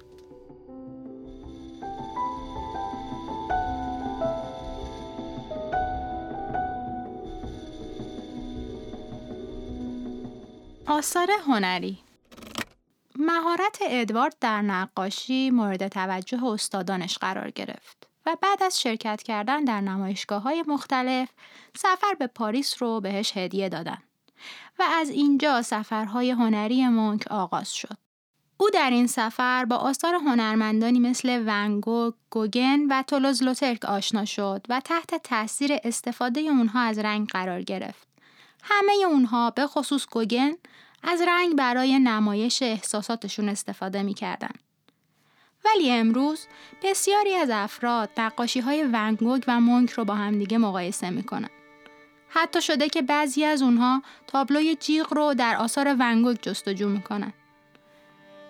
آثار 10.87 11.29
هنری 11.47 11.99
مهارت 13.29 13.79
ادوارد 13.83 14.37
در 14.41 14.63
نقاشی 14.63 15.51
مورد 15.51 15.89
توجه 15.89 16.45
استادانش 16.45 17.19
قرار 17.19 17.51
گرفت 17.51 18.09
و 18.27 18.37
بعد 18.43 18.63
از 18.63 18.81
شرکت 18.81 19.23
کردن 19.23 19.65
در 19.65 19.81
نمایشگاه 19.81 20.43
های 20.43 20.65
مختلف 20.67 21.29
سفر 21.77 22.15
به 22.19 22.27
پاریس 22.27 22.83
رو 22.83 23.01
بهش 23.01 23.37
هدیه 23.37 23.69
دادن. 23.69 23.99
و 24.79 24.83
از 24.83 25.11
اینجا 25.11 25.63
سفرهای 25.63 26.31
هنری 26.31 26.89
مونک 26.89 27.27
آغاز 27.31 27.73
شد. 27.73 27.97
او 28.57 28.71
در 28.71 28.91
این 28.91 29.07
سفر 29.07 29.65
با 29.65 29.77
آثار 29.77 30.15
هنرمندانی 30.15 31.01
مثل 31.01 31.43
ونگو، 31.47 32.13
گوگن 32.31 32.81
و 32.91 33.03
تولوز 33.03 33.43
لوترک 33.43 33.85
آشنا 33.85 34.25
شد 34.25 34.67
و 34.69 34.81
تحت 34.81 35.23
تاثیر 35.23 35.79
استفاده 35.85 36.41
اونها 36.41 36.81
از 36.81 36.99
رنگ 36.99 37.29
قرار 37.29 37.63
گرفت. 37.63 38.09
همه 38.63 38.93
اونها 39.07 39.51
به 39.51 39.67
خصوص 39.67 40.07
گوگن 40.07 40.53
از 41.03 41.21
رنگ 41.21 41.57
برای 41.57 41.99
نمایش 41.99 42.63
احساساتشون 42.63 43.49
استفاده 43.49 44.03
می‌کردن. 44.03 44.53
ولی 45.65 45.91
امروز 45.91 46.47
بسیاری 46.83 47.35
از 47.35 47.51
افراد 47.53 48.11
نقاشی 48.19 48.61
های 48.61 48.89
ونگوگ 48.93 49.45
و 49.49 49.61
مونک 49.61 49.91
رو 49.91 50.05
با 50.05 50.15
همدیگه 50.15 50.59
مقایسه 50.59 51.11
می‌کنن. 51.11 51.49
حتی 52.29 52.63
شده 52.63 52.89
که 52.89 53.03
بعضی 53.03 53.45
از 53.45 53.63
اونها 53.63 54.03
تابلوی 54.27 54.77
جیغ 54.77 55.15
رو 55.15 55.35
در 55.35 55.57
آثار 55.57 55.97
ونگوگ 55.99 56.37
جستجو 56.43 56.89
می‌کنن. 56.89 57.33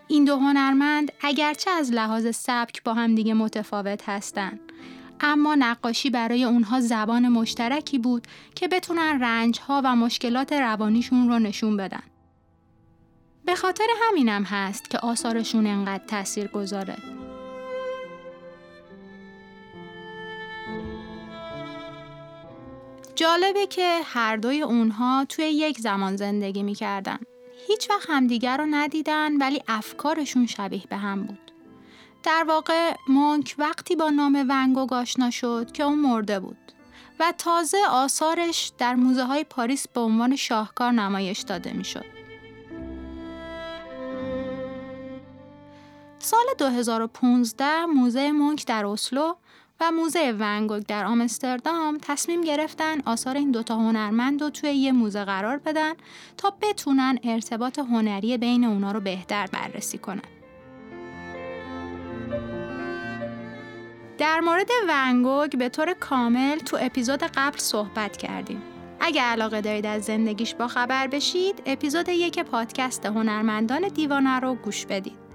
این 0.09 0.25
دو 0.25 0.37
هنرمند 0.37 1.13
اگرچه 1.21 1.71
از 1.71 1.93
لحاظ 1.93 2.37
سبک 2.37 2.83
با 2.83 2.95
هم 2.95 3.15
دیگه 3.15 3.35
متفاوت 3.35 4.09
هستند 4.09 4.61
اما 5.21 5.55
نقاشی 5.55 6.11
برای 6.11 6.45
اونها 6.45 6.81
زبان 6.81 7.29
مشترکی 7.29 7.99
بود 7.99 8.27
که 8.55 8.69
بتونن 8.69 9.21
رنجها 9.23 9.83
و 9.85 9.97
مشکلات 9.97 10.53
روانیشون 10.53 11.29
رو 11.29 11.39
نشون 11.39 11.77
بدن. 11.77 12.03
به 13.49 13.55
خاطر 13.55 13.87
همینم 14.03 14.43
هست 14.43 14.91
که 14.91 14.99
آثارشون 14.99 15.67
انقدر 15.67 16.05
تأثیر 16.07 16.47
گذاره. 16.47 16.97
جالبه 23.15 23.67
که 23.67 24.01
هر 24.05 24.37
دوی 24.37 24.63
اونها 24.63 25.27
توی 25.29 25.45
یک 25.45 25.79
زمان 25.79 26.17
زندگی 26.17 26.63
می‌کردن. 26.63 27.19
هیچ 27.67 27.91
وقت 27.91 28.11
همدیگر 28.11 28.57
رو 28.57 28.67
ندیدن 28.71 29.37
ولی 29.37 29.63
افکارشون 29.69 30.47
شبیه 30.47 30.83
به 30.91 30.97
هم 30.97 31.23
بود. 31.23 31.53
در 32.23 32.45
واقع 32.49 32.95
مونک 33.09 33.55
وقتی 33.59 33.97
با 33.97 34.11
نام 34.11 34.47
ونگوگ 34.49 34.93
آشنا 34.93 35.31
شد 35.31 35.73
که 35.73 35.83
اون 35.83 35.99
مرده 35.99 36.41
بود 36.41 36.73
و 37.21 37.33
تازه 37.39 37.79
آثارش 37.91 38.73
در 38.79 38.95
موزه 38.95 39.25
های 39.25 39.45
پاریس 39.45 39.89
به 39.89 40.01
عنوان 40.01 40.37
شاهکار 40.37 40.93
نمایش 40.93 41.41
داده 41.41 41.73
می‌شد. 41.73 42.18
سال 46.21 46.45
2015 46.59 47.87
موزه 47.87 48.33
مونک 48.33 48.67
در 48.67 48.87
اسلو 48.87 49.35
و 49.81 49.91
موزه 49.91 50.37
ونگوگ 50.39 50.83
در 50.83 51.05
آمستردام 51.05 51.99
تصمیم 52.03 52.41
گرفتن 52.41 53.01
آثار 53.07 53.37
این 53.37 53.51
دوتا 53.51 53.77
هنرمند 53.77 54.43
رو 54.43 54.51
توی 54.51 54.71
یه 54.71 54.93
موزه 54.93 55.25
قرار 55.25 55.59
بدن 55.59 55.93
تا 56.37 56.53
بتونن 56.63 57.19
ارتباط 57.23 57.79
هنری 57.79 58.39
بین 58.39 58.65
اونا 58.65 58.93
رو 58.93 59.01
بهتر 59.01 59.47
بررسی 59.47 59.99
کنن. 59.99 60.23
در 64.19 64.41
مورد 64.41 64.71
ونگوگ 64.89 65.59
به 65.59 65.69
طور 65.69 65.93
کامل 65.93 66.59
تو 66.59 66.79
اپیزود 66.81 67.23
قبل 67.23 67.59
صحبت 67.59 68.17
کردیم. 68.17 68.63
اگه 69.01 69.23
علاقه 69.23 69.61
دارید 69.61 69.87
از 69.87 70.05
زندگیش 70.05 70.55
با 70.55 70.69
خبر 70.69 71.07
بشید، 71.07 71.63
اپیزود 71.67 72.09
یک 72.09 72.41
پادکست 72.41 73.07
هنرمندان 73.07 73.89
دیوانه 73.89 74.41
رو 74.41 74.55
گوش 74.55 74.87
بدید. 74.87 75.28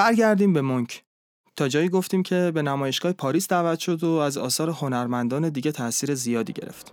برگردیم 0.00 0.52
به 0.52 0.62
مونک 0.62 1.04
تا 1.56 1.68
جایی 1.68 1.88
گفتیم 1.88 2.22
که 2.22 2.52
به 2.54 2.62
نمایشگاه 2.62 3.12
پاریس 3.12 3.48
دعوت 3.48 3.78
شد 3.78 4.04
و 4.04 4.10
از 4.10 4.38
آثار 4.38 4.70
هنرمندان 4.70 5.48
دیگه 5.48 5.72
تاثیر 5.72 6.14
زیادی 6.14 6.52
گرفت 6.52 6.92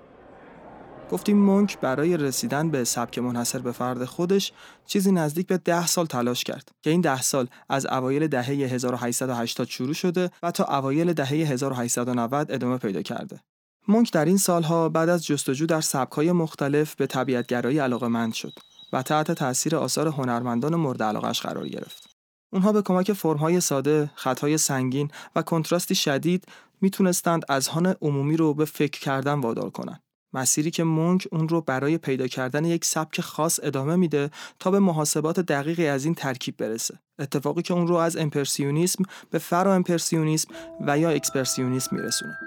گفتیم 1.11 1.37
مونک 1.37 1.79
برای 1.79 2.17
رسیدن 2.17 2.69
به 2.69 2.83
سبک 2.83 3.19
منحصر 3.19 3.59
به 3.59 3.71
فرد 3.71 4.05
خودش 4.05 4.51
چیزی 4.85 5.11
نزدیک 5.11 5.47
به 5.47 5.57
ده 5.57 5.87
سال 5.87 6.05
تلاش 6.05 6.43
کرد 6.43 6.69
که 6.81 6.89
این 6.89 7.01
ده 7.01 7.21
سال 7.21 7.47
از 7.69 7.85
اوایل 7.85 8.27
دهه 8.27 8.49
1880 8.49 9.67
شروع 9.67 9.93
شده 9.93 10.31
و 10.43 10.51
تا 10.51 10.63
اوایل 10.63 11.13
دهه 11.13 11.29
1890 11.29 12.51
ادامه 12.51 12.77
پیدا 12.77 13.01
کرده. 13.01 13.39
مونک 13.87 14.13
در 14.13 14.25
این 14.25 14.37
سالها 14.37 14.89
بعد 14.89 15.09
از 15.09 15.25
جستجو 15.25 15.65
در 15.65 15.81
سبکهای 15.81 16.31
مختلف 16.31 16.95
به 16.95 17.07
طبیعتگرایی 17.07 17.79
علاقمند 17.79 18.33
شد 18.33 18.53
و 18.93 19.01
تحت 19.03 19.31
تاثیر 19.31 19.75
آثار 19.75 20.07
هنرمندان 20.07 20.75
مورد 20.75 21.03
علاقش 21.03 21.41
قرار 21.41 21.67
گرفت. 21.67 22.06
اونها 22.53 22.71
به 22.71 22.81
کمک 22.81 23.13
فرمهای 23.13 23.61
ساده، 23.61 24.11
خطهای 24.15 24.57
سنگین 24.57 25.11
و 25.35 25.41
کنتراستی 25.41 25.95
شدید 25.95 26.45
می‌تونستند 26.81 27.45
اذهان 27.49 27.95
عمومی 28.01 28.37
رو 28.37 28.53
به 28.53 28.65
فکر 28.65 28.99
کردن 28.99 29.39
وادار 29.39 29.69
کنند. 29.69 30.01
مسیری 30.33 30.71
که 30.71 30.83
مونک 30.83 31.27
اون 31.31 31.49
رو 31.49 31.61
برای 31.61 31.97
پیدا 31.97 32.27
کردن 32.27 32.65
یک 32.65 32.85
سبک 32.85 33.21
خاص 33.21 33.59
ادامه 33.63 33.95
میده 33.95 34.31
تا 34.59 34.71
به 34.71 34.79
محاسبات 34.79 35.39
دقیقی 35.39 35.87
از 35.87 36.05
این 36.05 36.15
ترکیب 36.15 36.57
برسه 36.57 36.99
اتفاقی 37.19 37.61
که 37.61 37.73
اون 37.73 37.87
رو 37.87 37.95
از 37.95 38.17
امپرسیونیسم 38.17 39.03
به 39.31 39.37
فرا 39.37 39.73
امپرسیونیسم 39.75 40.53
و 40.87 40.99
یا 40.99 41.09
اکسپرسیونیسم 41.09 41.95
میرسونه 41.95 42.37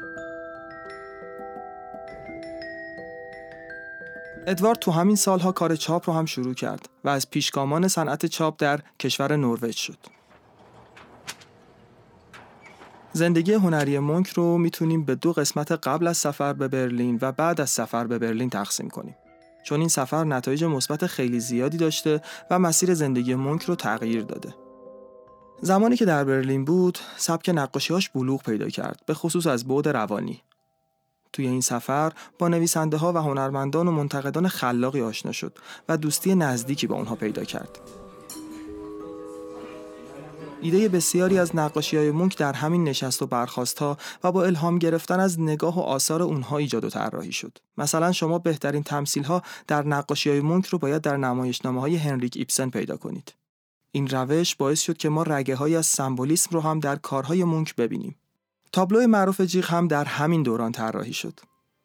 ادوارد 4.51 4.79
تو 4.79 4.91
همین 4.91 5.17
سالها 5.17 5.53
کار 5.53 5.77
چاپ 5.77 6.11
رو 6.11 6.17
هم 6.17 6.27
شروع 6.27 6.55
کرد 6.55 6.89
و 7.05 7.09
از 7.09 7.31
پیشگامان 7.31 7.89
صنعت 7.89 8.27
چاپ 8.27 8.55
در 8.59 8.81
کشور 9.01 9.37
نروژ 9.37 9.77
شد 9.77 9.99
زندگی 13.13 13.53
هنری 13.53 13.99
مونک 13.99 14.29
رو 14.29 14.59
می‌تونیم 14.59 15.05
به 15.05 15.15
دو 15.15 15.33
قسمت 15.33 15.73
قبل 15.73 16.07
از 16.07 16.17
سفر 16.17 16.53
به 16.53 16.69
برلین 16.69 17.19
و 17.23 17.33
بعد 17.33 17.61
از 17.61 17.71
سفر 17.71 18.07
به 18.07 18.19
برلین 18.19 18.51
تقسیم 18.51 18.89
کنیم. 18.89 19.17
چون 19.63 19.81
این 19.81 19.89
سفر 19.89 20.25
نتایج 20.25 20.65
مثبت 20.65 21.07
خیلی 21.07 21.41
زیادی 21.41 21.77
داشته 21.77 22.23
و 22.51 22.59
مسیر 22.59 22.95
زندگی 22.95 23.35
مونک 23.35 23.63
رو 23.63 23.75
تغییر 23.75 24.23
داده. 24.23 24.55
زمانی 25.61 25.97
که 25.97 26.05
در 26.05 26.25
برلین 26.25 26.65
بود، 26.65 26.99
سبک 27.17 27.51
نقاشیهاش 27.55 28.09
بلوغ 28.09 28.43
پیدا 28.43 28.69
کرد، 28.69 29.03
به 29.07 29.15
خصوص 29.15 29.47
از 29.47 29.69
بعد 29.69 29.89
روانی. 29.89 30.43
توی 31.33 31.47
این 31.47 31.61
سفر 31.61 32.13
با 32.39 32.49
نویسنده 32.49 32.97
ها 32.97 33.13
و 33.13 33.17
هنرمندان 33.17 33.89
و 33.89 33.91
منتقدان 33.91 34.49
خلاقی 34.49 35.01
آشنا 35.01 35.33
شد 35.33 35.59
و 35.89 35.97
دوستی 35.97 36.35
نزدیکی 36.35 36.87
با 36.87 36.95
اونها 36.97 37.15
پیدا 37.15 37.45
کرد. 37.45 37.79
ایده 40.63 40.89
بسیاری 40.89 41.39
از 41.39 41.57
نقاشی 41.57 41.97
های 41.97 42.11
مونک 42.11 42.39
در 42.39 42.53
همین 42.53 42.85
نشست 42.85 43.23
و 43.23 43.27
برخواست 43.27 43.79
ها 43.79 43.97
و 44.25 44.33
با 44.33 44.45
الهام 44.45 44.79
گرفتن 44.79 45.21
از 45.21 45.41
نگاه 45.41 45.77
و 45.77 45.81
آثار 45.81 46.23
اونها 46.23 46.59
ایجاد 46.59 46.85
و 46.85 46.91
طراحی 46.91 47.33
شد. 47.33 47.59
مثلا 47.77 48.13
شما 48.13 48.39
بهترین 48.39 48.83
تمثیل 48.83 49.25
ها 49.25 49.43
در 49.67 49.87
نقاشی 49.87 50.31
های 50.31 50.41
مونک 50.41 50.67
رو 50.67 50.79
باید 50.79 51.03
در 51.03 51.17
نمایشنامه 51.17 51.81
های 51.81 51.97
هنریک 51.97 52.33
ایپسن 52.37 52.71
پیدا 52.71 52.97
کنید. 52.97 53.35
این 53.93 54.09
روش 54.09 54.57
باعث 54.57 54.81
شد 54.81 54.97
که 54.97 55.09
ما 55.09 55.23
رگه 55.23 55.57
های 55.57 55.77
از 55.77 55.87
سمبولیسم 55.87 56.51
رو 56.53 56.61
هم 56.61 56.81
در 56.81 56.97
کارهای 56.97 57.45
مونک 57.45 57.77
ببینیم. 57.77 58.20
تابلو 58.73 59.07
معروف 59.07 59.41
جیغ 59.41 59.71
هم 59.71 59.89
در 59.89 60.05
همین 60.05 60.43
دوران 60.43 60.73
طراحی 60.73 61.13
شد. 61.13 61.41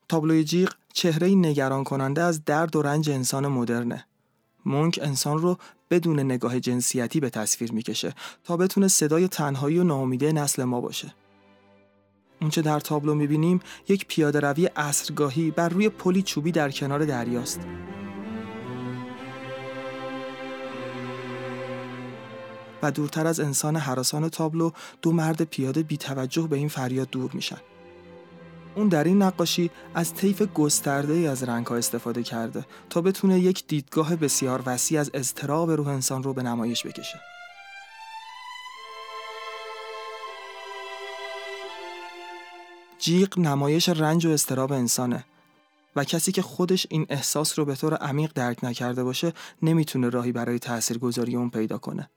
تابلوی 0.10 0.43
جیغ 0.43 0.69
چهره 0.93 1.28
نگران 1.28 1.84
کننده 1.84 2.21
از 2.21 2.45
درد 2.45 2.76
و 2.76 2.82
رنج 2.82 3.10
انسان 3.10 3.48
مدرنه. 3.48 4.06
مونک 4.65 5.00
انسان 5.02 5.38
رو 5.38 5.58
بدون 5.89 6.19
نگاه 6.19 6.60
جنسیتی 6.60 7.19
به 7.19 7.30
تصویر 7.30 7.71
می‌کشه 7.71 8.13
تا 8.43 8.58
بتونه 8.58 8.88
صدای 8.88 9.28
تنهایی 9.28 9.80
و 9.80 9.84
ناامیده 9.84 10.32
نسل 10.32 10.63
ما 10.63 10.82
باشه. 10.82 11.13
اونچه 12.41 12.62
در 12.62 12.80
تابلو 12.80 13.15
می‌بینیم 13.15 13.60
یک 13.88 14.08
پیاده 14.08 14.39
روی 14.39 14.69
اصرگاهی 14.76 15.52
بر 15.52 15.69
روی 15.69 15.89
پلی 15.89 16.21
چوبی 16.21 16.52
در 16.52 16.71
کنار 16.71 17.06
دریاست. 17.06 17.60
و 22.84 22.92
دورتر 22.92 23.28
از 23.28 23.40
انسان 23.40 23.76
حراسان 23.76 24.30
تابلو 24.30 24.72
دو 25.02 25.12
مرد 25.12 25.42
پیاده 25.42 25.84
بی 25.84 25.98
توجه 25.98 26.48
به 26.48 26.56
این 26.56 26.68
فریاد 26.68 27.10
دور 27.10 27.32
میشن. 27.34 27.58
اون 28.76 28.88
در 28.88 29.04
این 29.04 29.22
نقاشی 29.22 29.72
از 29.94 30.14
طیف 30.14 30.42
گسترده 30.42 31.14
ای 31.14 31.28
از 31.28 31.44
رنگ 31.44 31.68
ها 31.68 31.76
استفاده 31.76 32.24
کرده 32.24 32.66
تا 32.90 33.02
بتونه 33.02 33.40
یک 33.40 33.68
دیدگاه 33.68 34.16
بسیار 34.16 34.64
وسیع 34.66 35.00
از 35.00 35.12
اضطراب 35.14 35.72
روح 35.72 35.88
انسان 35.88 36.24
رو 36.24 36.34
به 36.34 36.44
نمایش 36.44 36.86
بکشه. 36.86 37.20
جیغ 43.00 43.40
نمایش 43.40 43.90
رنج 43.90 44.26
و 44.26 44.30
استراب 44.30 44.72
انسانه 44.72 45.26
و 45.96 46.04
کسی 46.04 46.32
که 46.32 46.42
خودش 46.42 46.88
این 46.90 47.06
احساس 47.10 47.60
رو 47.60 47.66
به 47.66 47.76
طور 47.76 47.94
عمیق 47.94 48.32
درک 48.36 48.64
نکرده 48.64 49.04
باشه 49.04 49.34
نمی‌تونه 49.62 50.10
راهی 50.10 50.32
برای 50.32 50.60
تاثیرگذاری 50.60 51.36
اون 51.36 51.50
پیدا 51.50 51.78
کنه. 51.78 52.10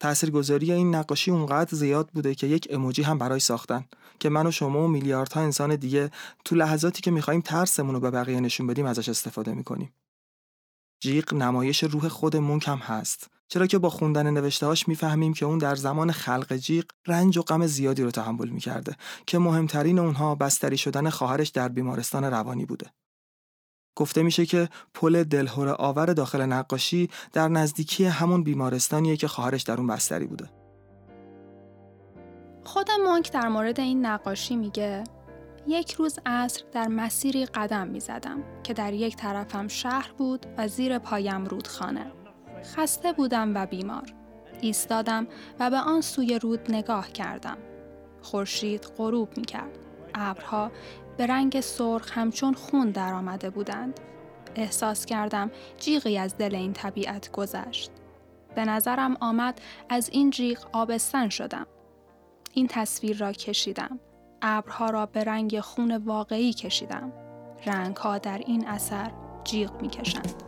تاثیرگذاری 0.00 0.72
این 0.72 0.94
نقاشی 0.94 1.30
اونقدر 1.30 1.76
زیاد 1.76 2.08
بوده 2.08 2.34
که 2.34 2.46
یک 2.46 2.68
اموجی 2.70 3.02
هم 3.02 3.18
برای 3.18 3.40
ساختن 3.40 3.84
که 4.20 4.28
من 4.28 4.46
و 4.46 4.50
شما 4.50 4.84
و 4.84 4.88
میلیاردها 4.88 5.40
انسان 5.40 5.76
دیگه 5.76 6.10
تو 6.44 6.56
لحظاتی 6.56 7.02
که 7.02 7.10
می‌خوایم 7.10 7.40
ترسمون 7.40 7.94
رو 7.94 8.00
به 8.00 8.10
بقیه 8.10 8.40
نشون 8.40 8.66
بدیم 8.66 8.86
ازش 8.86 9.08
استفاده 9.08 9.54
می‌کنیم. 9.54 9.92
جیغ 11.00 11.34
نمایش 11.34 11.84
روح 11.84 12.08
خود 12.08 12.36
مونک 12.36 12.68
هم 12.68 12.78
هست 12.78 13.30
چرا 13.48 13.66
که 13.66 13.78
با 13.78 13.90
خوندن 13.90 14.30
نوشتهاش 14.30 14.88
می‌فهمیم 14.88 15.32
که 15.32 15.46
اون 15.46 15.58
در 15.58 15.74
زمان 15.74 16.12
خلق 16.12 16.56
جیغ 16.56 16.84
رنج 17.06 17.38
و 17.38 17.42
غم 17.42 17.66
زیادی 17.66 18.02
رو 18.02 18.10
تحمل 18.10 18.48
می‌کرده 18.48 18.96
که 19.26 19.38
مهمترین 19.38 19.98
اونها 19.98 20.34
بستری 20.34 20.78
شدن 20.78 21.10
خواهرش 21.10 21.48
در 21.48 21.68
بیمارستان 21.68 22.24
روانی 22.24 22.66
بوده. 22.66 22.86
گفته 23.98 24.22
میشه 24.22 24.46
که 24.46 24.68
پل 24.94 25.24
دلهور 25.24 25.68
آور 25.68 26.12
داخل 26.12 26.42
نقاشی 26.42 27.10
در 27.32 27.48
نزدیکی 27.48 28.04
همون 28.04 28.42
بیمارستانیه 28.42 29.16
که 29.16 29.28
خواهرش 29.28 29.62
در 29.62 29.76
اون 29.76 29.86
بستری 29.86 30.26
بوده. 30.26 30.50
خود 32.64 32.90
مونک 33.04 33.32
در 33.32 33.48
مورد 33.48 33.80
این 33.80 34.06
نقاشی 34.06 34.56
میگه 34.56 35.04
یک 35.66 35.92
روز 35.92 36.18
عصر 36.26 36.62
در 36.72 36.88
مسیری 36.88 37.46
قدم 37.46 37.88
می‌زدم 37.88 38.42
که 38.62 38.74
در 38.74 38.92
یک 38.92 39.16
طرفم 39.16 39.68
شهر 39.68 40.12
بود 40.18 40.46
و 40.58 40.68
زیر 40.68 40.98
پایم 40.98 41.44
رودخانه. 41.44 42.12
خسته 42.76 43.12
بودم 43.12 43.54
و 43.54 43.66
بیمار. 43.66 44.14
ایستادم 44.60 45.26
و 45.60 45.70
به 45.70 45.76
آن 45.76 46.00
سوی 46.00 46.38
رود 46.38 46.60
نگاه 46.68 47.12
کردم. 47.12 47.58
خورشید 48.22 48.84
غروب 48.98 49.28
می 49.36 49.44
کرد. 49.44 49.78
ابرها 50.14 50.70
به 51.18 51.26
رنگ 51.26 51.60
سرخ 51.60 52.18
همچون 52.18 52.54
خون 52.54 52.90
درآمده 52.90 53.50
بودند. 53.50 54.00
احساس 54.56 55.06
کردم 55.06 55.50
جیغی 55.78 56.18
از 56.18 56.36
دل 56.36 56.54
این 56.54 56.72
طبیعت 56.72 57.32
گذشت. 57.32 57.90
به 58.54 58.64
نظرم 58.64 59.16
آمد 59.20 59.60
از 59.88 60.10
این 60.12 60.30
جیغ 60.30 60.58
آبستن 60.72 61.28
شدم. 61.28 61.66
این 62.52 62.66
تصویر 62.66 63.18
را 63.18 63.32
کشیدم. 63.32 63.98
ابرها 64.42 64.90
را 64.90 65.06
به 65.06 65.24
رنگ 65.24 65.60
خون 65.60 65.96
واقعی 65.96 66.52
کشیدم. 66.52 67.12
رنگها 67.66 68.18
در 68.18 68.38
این 68.38 68.66
اثر 68.66 69.10
جیغ 69.44 69.82
می 69.82 69.88
کشند. 69.88 70.47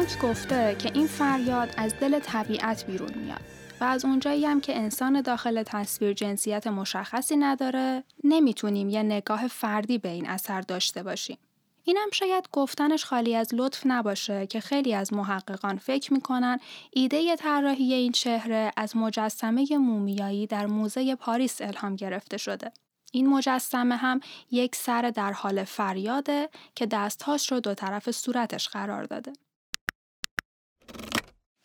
مونک 0.00 0.18
گفته 0.18 0.76
که 0.78 0.90
این 0.94 1.06
فریاد 1.06 1.74
از 1.76 1.94
دل 2.00 2.18
طبیعت 2.18 2.86
بیرون 2.86 3.14
میاد 3.14 3.40
و 3.80 3.84
از 3.84 4.04
اونجایی 4.04 4.46
هم 4.46 4.60
که 4.60 4.76
انسان 4.76 5.20
داخل 5.20 5.62
تصویر 5.62 6.12
جنسیت 6.12 6.66
مشخصی 6.66 7.36
نداره 7.36 8.04
نمی‌تونیم 8.24 8.88
یه 8.88 9.02
نگاه 9.02 9.48
فردی 9.48 9.98
به 9.98 10.08
این 10.08 10.28
اثر 10.28 10.60
داشته 10.60 11.02
باشیم. 11.02 11.38
اینم 11.84 12.08
شاید 12.12 12.48
گفتنش 12.52 13.04
خالی 13.04 13.36
از 13.36 13.54
لطف 13.54 13.82
نباشه 13.86 14.46
که 14.46 14.60
خیلی 14.60 14.94
از 14.94 15.12
محققان 15.12 15.76
فکر 15.78 16.12
می‌کنن 16.12 16.58
ایده 16.90 17.36
طراحی 17.36 17.94
این 17.94 18.12
چهره 18.12 18.72
از 18.76 18.96
مجسمه 18.96 19.78
مومیایی 19.78 20.46
در 20.46 20.66
موزه 20.66 21.14
پاریس 21.16 21.60
الهام 21.60 21.96
گرفته 21.96 22.36
شده. 22.36 22.72
این 23.12 23.28
مجسمه 23.28 23.96
هم 23.96 24.20
یک 24.50 24.76
سر 24.76 25.10
در 25.10 25.32
حال 25.32 25.64
فریاده 25.64 26.48
که 26.74 26.86
دستهاش 26.86 27.52
رو 27.52 27.60
دو 27.60 27.74
طرف 27.74 28.10
صورتش 28.10 28.68
قرار 28.68 29.04
داده. 29.04 29.32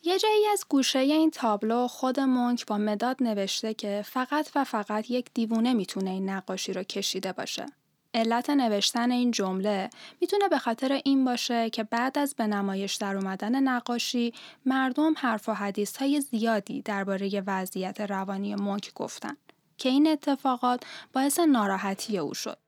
یه 0.02 0.18
جایی 0.18 0.46
از 0.52 0.64
گوشه 0.68 0.98
این 0.98 1.30
تابلو 1.30 1.88
خود 1.88 2.20
مونک 2.20 2.66
با 2.66 2.78
مداد 2.78 3.22
نوشته 3.22 3.74
که 3.74 4.02
فقط 4.06 4.50
و 4.54 4.64
فقط 4.64 5.10
یک 5.10 5.26
دیوونه 5.34 5.74
می‌تونه 5.74 6.10
این 6.10 6.30
نقاشی 6.30 6.72
رو 6.72 6.82
کشیده 6.82 7.32
باشه. 7.32 7.66
علت 8.14 8.50
نوشتن 8.50 9.10
این 9.10 9.30
جمله 9.30 9.90
می‌تونه 10.20 10.48
به 10.48 10.58
خاطر 10.58 11.00
این 11.04 11.24
باشه 11.24 11.70
که 11.70 11.84
بعد 11.84 12.18
از 12.18 12.34
به 12.34 12.46
نمایش 12.46 12.94
در 12.94 13.16
اومدن 13.16 13.62
نقاشی 13.68 14.32
مردم 14.66 15.14
حرف 15.16 15.48
و 15.48 15.52
حدیث 15.52 15.96
های 15.96 16.20
زیادی 16.20 16.82
درباره 16.82 17.42
وضعیت 17.46 18.00
روانی 18.00 18.54
مونک 18.54 18.94
گفتن 18.94 19.36
که 19.78 19.88
این 19.88 20.06
اتفاقات 20.06 20.82
باعث 21.12 21.38
ناراحتی 21.38 22.18
او 22.18 22.34
شد. 22.34 22.58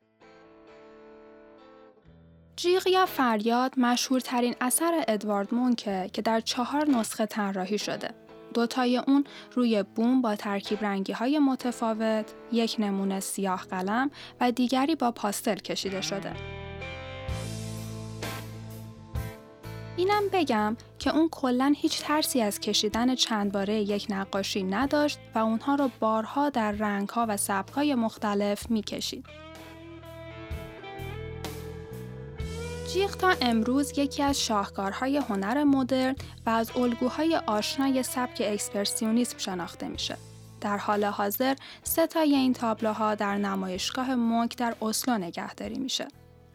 جیغ 2.59 2.87
یا 2.87 3.07
فریاد 3.07 3.75
مشهورترین 3.77 4.55
اثر 4.61 5.05
ادوارد 5.09 5.55
مونکه 5.55 6.11
که 6.13 6.23
در 6.23 6.41
چهار 6.41 6.89
نسخه 6.89 7.27
طراحی 7.27 7.79
شده. 7.79 8.11
دوتای 8.55 8.97
اون 8.97 9.25
روی 9.55 9.83
بوم 9.83 10.23
با 10.23 10.37
ترکیب 10.37 10.85
رنگی 10.85 11.13
های 11.13 11.39
متفاوت، 11.39 12.33
یک 12.53 12.77
نمونه 12.79 13.21
سیاه 13.21 13.63
قلم 13.71 14.11
و 14.41 14.53
دیگری 14.53 14.95
با 14.95 15.11
پاستل 15.11 15.55
کشیده 15.55 16.01
شده. 16.01 16.33
اینم 19.97 20.23
بگم 20.33 20.77
که 20.99 21.17
اون 21.17 21.29
کلا 21.29 21.75
هیچ 21.77 22.01
ترسی 22.01 22.41
از 22.43 22.61
کشیدن 22.61 23.15
چند 23.15 23.53
باره 23.53 23.75
یک 23.75 24.07
نقاشی 24.11 24.63
نداشت 24.63 25.19
و 25.35 25.39
اونها 25.39 25.75
رو 25.75 25.91
بارها 26.01 26.51
در 26.51 26.73
رنگها 26.73 27.27
و 27.29 27.37
سبکای 27.37 27.95
مختلف 27.95 28.71
می‌کشید. 28.71 29.48
جیغ 32.93 33.17
تا 33.17 33.35
امروز 33.41 33.99
یکی 33.99 34.23
از 34.23 34.41
شاهکارهای 34.41 35.17
هنر 35.17 35.65
مدرن 35.65 36.17
و 36.47 36.51
از 36.51 36.71
الگوهای 36.77 37.37
آشنای 37.47 38.03
سبک 38.03 38.43
اکسپرسیونیسم 38.47 39.39
شناخته 39.39 39.89
میشه. 39.89 40.17
در 40.61 40.77
حال 40.77 41.05
حاضر 41.05 41.55
سه 41.83 42.07
تای 42.07 42.35
این 42.35 42.53
تابلوها 42.53 43.15
در 43.15 43.37
نمایشگاه 43.37 44.15
مونک 44.15 44.57
در 44.57 44.75
اسلو 44.83 45.19
نگهداری 45.19 45.79
میشه. 45.79 46.09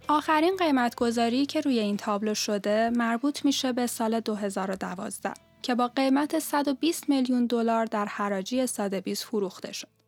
آخرین 0.08 0.58
قیمتگذاری 0.58 1.46
که 1.46 1.62
روی 1.62 1.80
این 1.80 1.98
تابلو 1.98 2.34
شده 2.34 2.90
مربوط 2.90 3.46
میشه 3.46 3.72
به 3.72 3.88
سال 3.88 4.20
2012 4.20 5.34
که 5.62 5.76
با 5.76 5.88
قیمت 5.88 6.40
120 6.40 7.10
میلیون 7.10 7.46
دلار 7.46 7.86
در 7.86 8.06
حراجی 8.06 8.68
ساتبیز 8.68 9.24
فروخته 9.24 9.72
شد. 9.72 10.03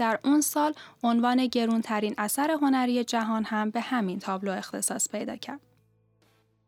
در 0.00 0.18
اون 0.24 0.40
سال 0.40 0.74
عنوان 1.02 1.46
گرونترین 1.46 2.14
اثر 2.18 2.50
هنری 2.50 3.04
جهان 3.04 3.44
هم 3.44 3.70
به 3.70 3.80
همین 3.80 4.18
تابلو 4.18 4.52
اختصاص 4.52 5.08
پیدا 5.08 5.36
کرد. 5.36 5.60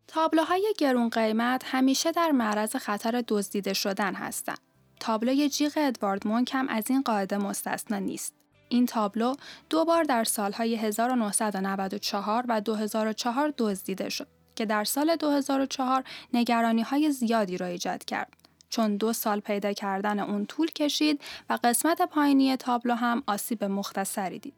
تابلوهای 0.09 0.75
گرون 0.79 1.09
قیمت 1.09 1.63
همیشه 1.67 2.13
در 2.13 2.31
معرض 2.31 2.77
خطر 2.77 3.25
دزدیده 3.29 3.73
شدن 3.73 4.15
هستند. 4.15 4.59
تابلوی 5.01 5.49
جیغ 5.49 5.73
ادوارد 5.77 6.27
مونک 6.27 6.51
هم 6.55 6.69
از 6.69 6.91
این 6.91 7.03
قاعده 7.03 7.37
مستثنا 7.37 7.99
نیست. 7.99 8.35
این 8.69 8.87
تابلو 8.87 9.35
دو 9.71 9.85
بار 9.85 10.05
در 10.05 10.25
سالهای 10.25 10.77
1994 10.77 12.45
و 12.49 12.61
2004 12.61 13.55
دزدیده 13.59 14.09
شد 14.09 14.29
که 14.57 14.67
در 14.67 14.85
سال 14.85 15.17
2004 15.17 16.05
نگرانی 16.35 16.83
های 16.83 17.11
زیادی 17.11 17.57
را 17.59 17.67
ایجاد 17.67 18.05
کرد. 18.05 18.42
چون 18.73 18.97
دو 18.97 19.13
سال 19.13 19.41
پیدا 19.41 19.73
کردن 19.73 20.21
اون 20.21 20.47
طول 20.47 20.71
کشید 20.71 21.21
و 21.51 21.59
قسمت 21.65 22.03
پایینی 22.03 22.57
تابلو 22.57 22.95
هم 22.95 23.23
آسیب 23.27 23.65
مختصری 23.65 24.39
دید. 24.39 24.55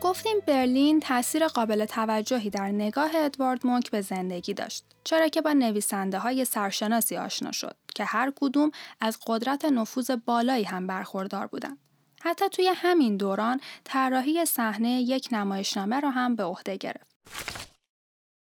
گفتیم 0.00 0.36
برلین 0.46 1.00
تاثیر 1.00 1.46
قابل 1.46 1.84
توجهی 1.84 2.50
در 2.50 2.68
نگاه 2.68 3.10
ادوارد 3.14 3.66
مونک 3.66 3.90
به 3.90 4.00
زندگی 4.00 4.54
داشت 4.54 4.84
چرا 5.04 5.28
که 5.28 5.40
با 5.40 5.52
نویسنده 5.52 6.18
های 6.18 6.44
سرشناسی 6.44 7.16
آشنا 7.16 7.52
شد 7.52 7.76
که 7.94 8.04
هر 8.04 8.32
کدوم 8.36 8.70
از 9.00 9.18
قدرت 9.26 9.64
نفوذ 9.64 10.10
بالایی 10.10 10.64
هم 10.64 10.86
برخوردار 10.86 11.46
بودند 11.46 11.78
حتی 12.20 12.48
توی 12.48 12.72
همین 12.74 13.16
دوران 13.16 13.60
طراحی 13.84 14.44
صحنه 14.44 14.90
یک 14.90 15.28
نمایشنامه 15.32 16.00
را 16.00 16.10
هم 16.10 16.36
به 16.36 16.44
عهده 16.44 16.76
گرفت. 16.76 17.10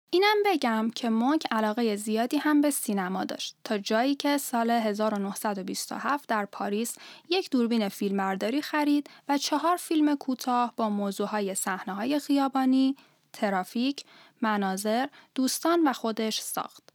اینم 0.10 0.38
بگم 0.46 0.92
که 0.96 1.10
مونک 1.10 1.48
علاقه 1.52 1.96
زیادی 1.96 2.38
هم 2.38 2.62
به 2.62 2.72
سینما 2.72 3.26
داشت 3.26 3.56
تا 3.64 3.78
جایی 3.78 4.16
که 4.16 4.38
سال 4.38 4.70
1927 4.70 6.30
در 6.30 6.46
پاریس 6.46 6.96
یک 7.30 7.50
دوربین 7.50 7.90
فیلمبرداری 7.90 8.62
خرید 8.62 9.10
و 9.30 9.38
چهار 9.38 9.78
فیلم 9.78 10.16
کوتاه 10.16 10.74
با 10.76 10.90
موضوعهای 10.90 11.56
صحنه‌های 11.56 12.20
خیابانی، 12.20 12.96
ترافیک، 13.34 14.06
مناظر، 14.42 15.08
دوستان 15.36 15.88
و 15.88 15.94
خودش 15.94 16.40
ساخت. 16.40 16.87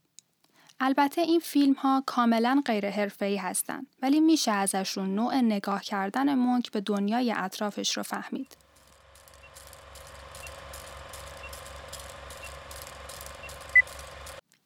البته 0.79 1.21
این 1.21 1.39
فیلم 1.39 1.73
ها 1.73 2.03
کاملا 2.05 2.61
غیر 2.65 2.89
حرفه‌ای 2.89 3.37
هستند 3.37 3.87
ولی 4.01 4.19
میشه 4.19 4.51
ازشون 4.51 5.15
نوع 5.15 5.35
نگاه 5.35 5.81
کردن 5.81 6.35
مونک 6.35 6.71
به 6.71 6.81
دنیای 6.81 7.33
اطرافش 7.37 7.97
رو 7.97 8.03
فهمید. 8.03 8.57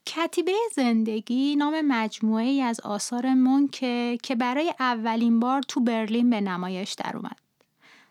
کتیبه 0.06 0.52
زندگی 0.74 1.56
نام 1.56 1.82
مجموعه 1.82 2.46
ای 2.46 2.62
از 2.62 2.80
آثار 2.80 3.34
مونکه 3.34 4.17
که 4.24 4.36
برای 4.36 4.74
اولین 4.80 5.39
بار 5.39 5.62
تو 5.62 5.80
برلین 5.80 6.30
به 6.30 6.41
نمایش 6.41 6.93
در 6.93 7.17
اومد. 7.17 7.38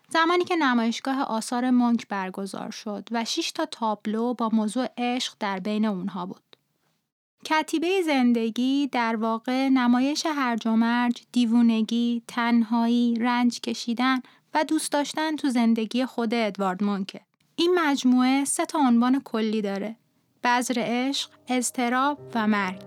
زمانی 0.09 0.43
که 0.43 0.55
نمایشگاه 0.55 1.21
آثار 1.21 1.69
مونک 1.69 2.07
برگزار 2.07 2.71
شد 2.71 3.07
و 3.11 3.25
6 3.25 3.51
تا 3.51 3.65
تابلو 3.65 4.33
با 4.33 4.49
موضوع 4.53 4.87
عشق 4.97 5.33
در 5.39 5.59
بین 5.59 5.85
اونها 5.85 6.25
بود. 6.25 6.46
کتیبه 7.49 8.01
زندگی 8.01 8.87
در 8.87 9.15
واقع 9.15 9.69
نمایش 9.69 10.25
هرج 10.25 10.67
و 10.67 10.71
مرج، 10.75 11.21
دیوونگی، 11.31 12.23
تنهایی، 12.27 13.15
رنج 13.15 13.61
کشیدن 13.61 14.21
و 14.53 14.63
دوست 14.63 14.91
داشتن 14.91 15.35
تو 15.35 15.49
زندگی 15.49 16.05
خود 16.05 16.33
ادوارد 16.33 16.83
مونکه. 16.83 17.21
این 17.55 17.79
مجموعه 17.79 18.45
سه 18.45 18.65
تا 18.65 18.79
عنوان 18.79 19.21
کلی 19.21 19.61
داره. 19.61 19.95
بذر 20.43 20.73
عشق، 20.77 21.29
اضطراب 21.47 22.19
و 22.35 22.47
مرگ. 22.47 22.81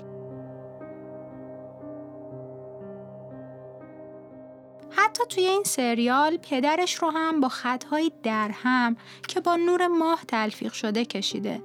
حتی 4.91 5.23
توی 5.29 5.45
این 5.45 5.63
سریال 5.67 6.37
پدرش 6.37 6.95
رو 6.95 7.11
هم 7.11 7.41
با 7.41 7.49
خطهایی 7.49 8.13
درهم 8.23 8.97
که 9.29 9.41
با 9.41 9.57
نور 9.57 9.87
ماه 9.87 10.25
تلفیق 10.29 10.73
شده 10.73 11.05
کشیده 11.05 11.63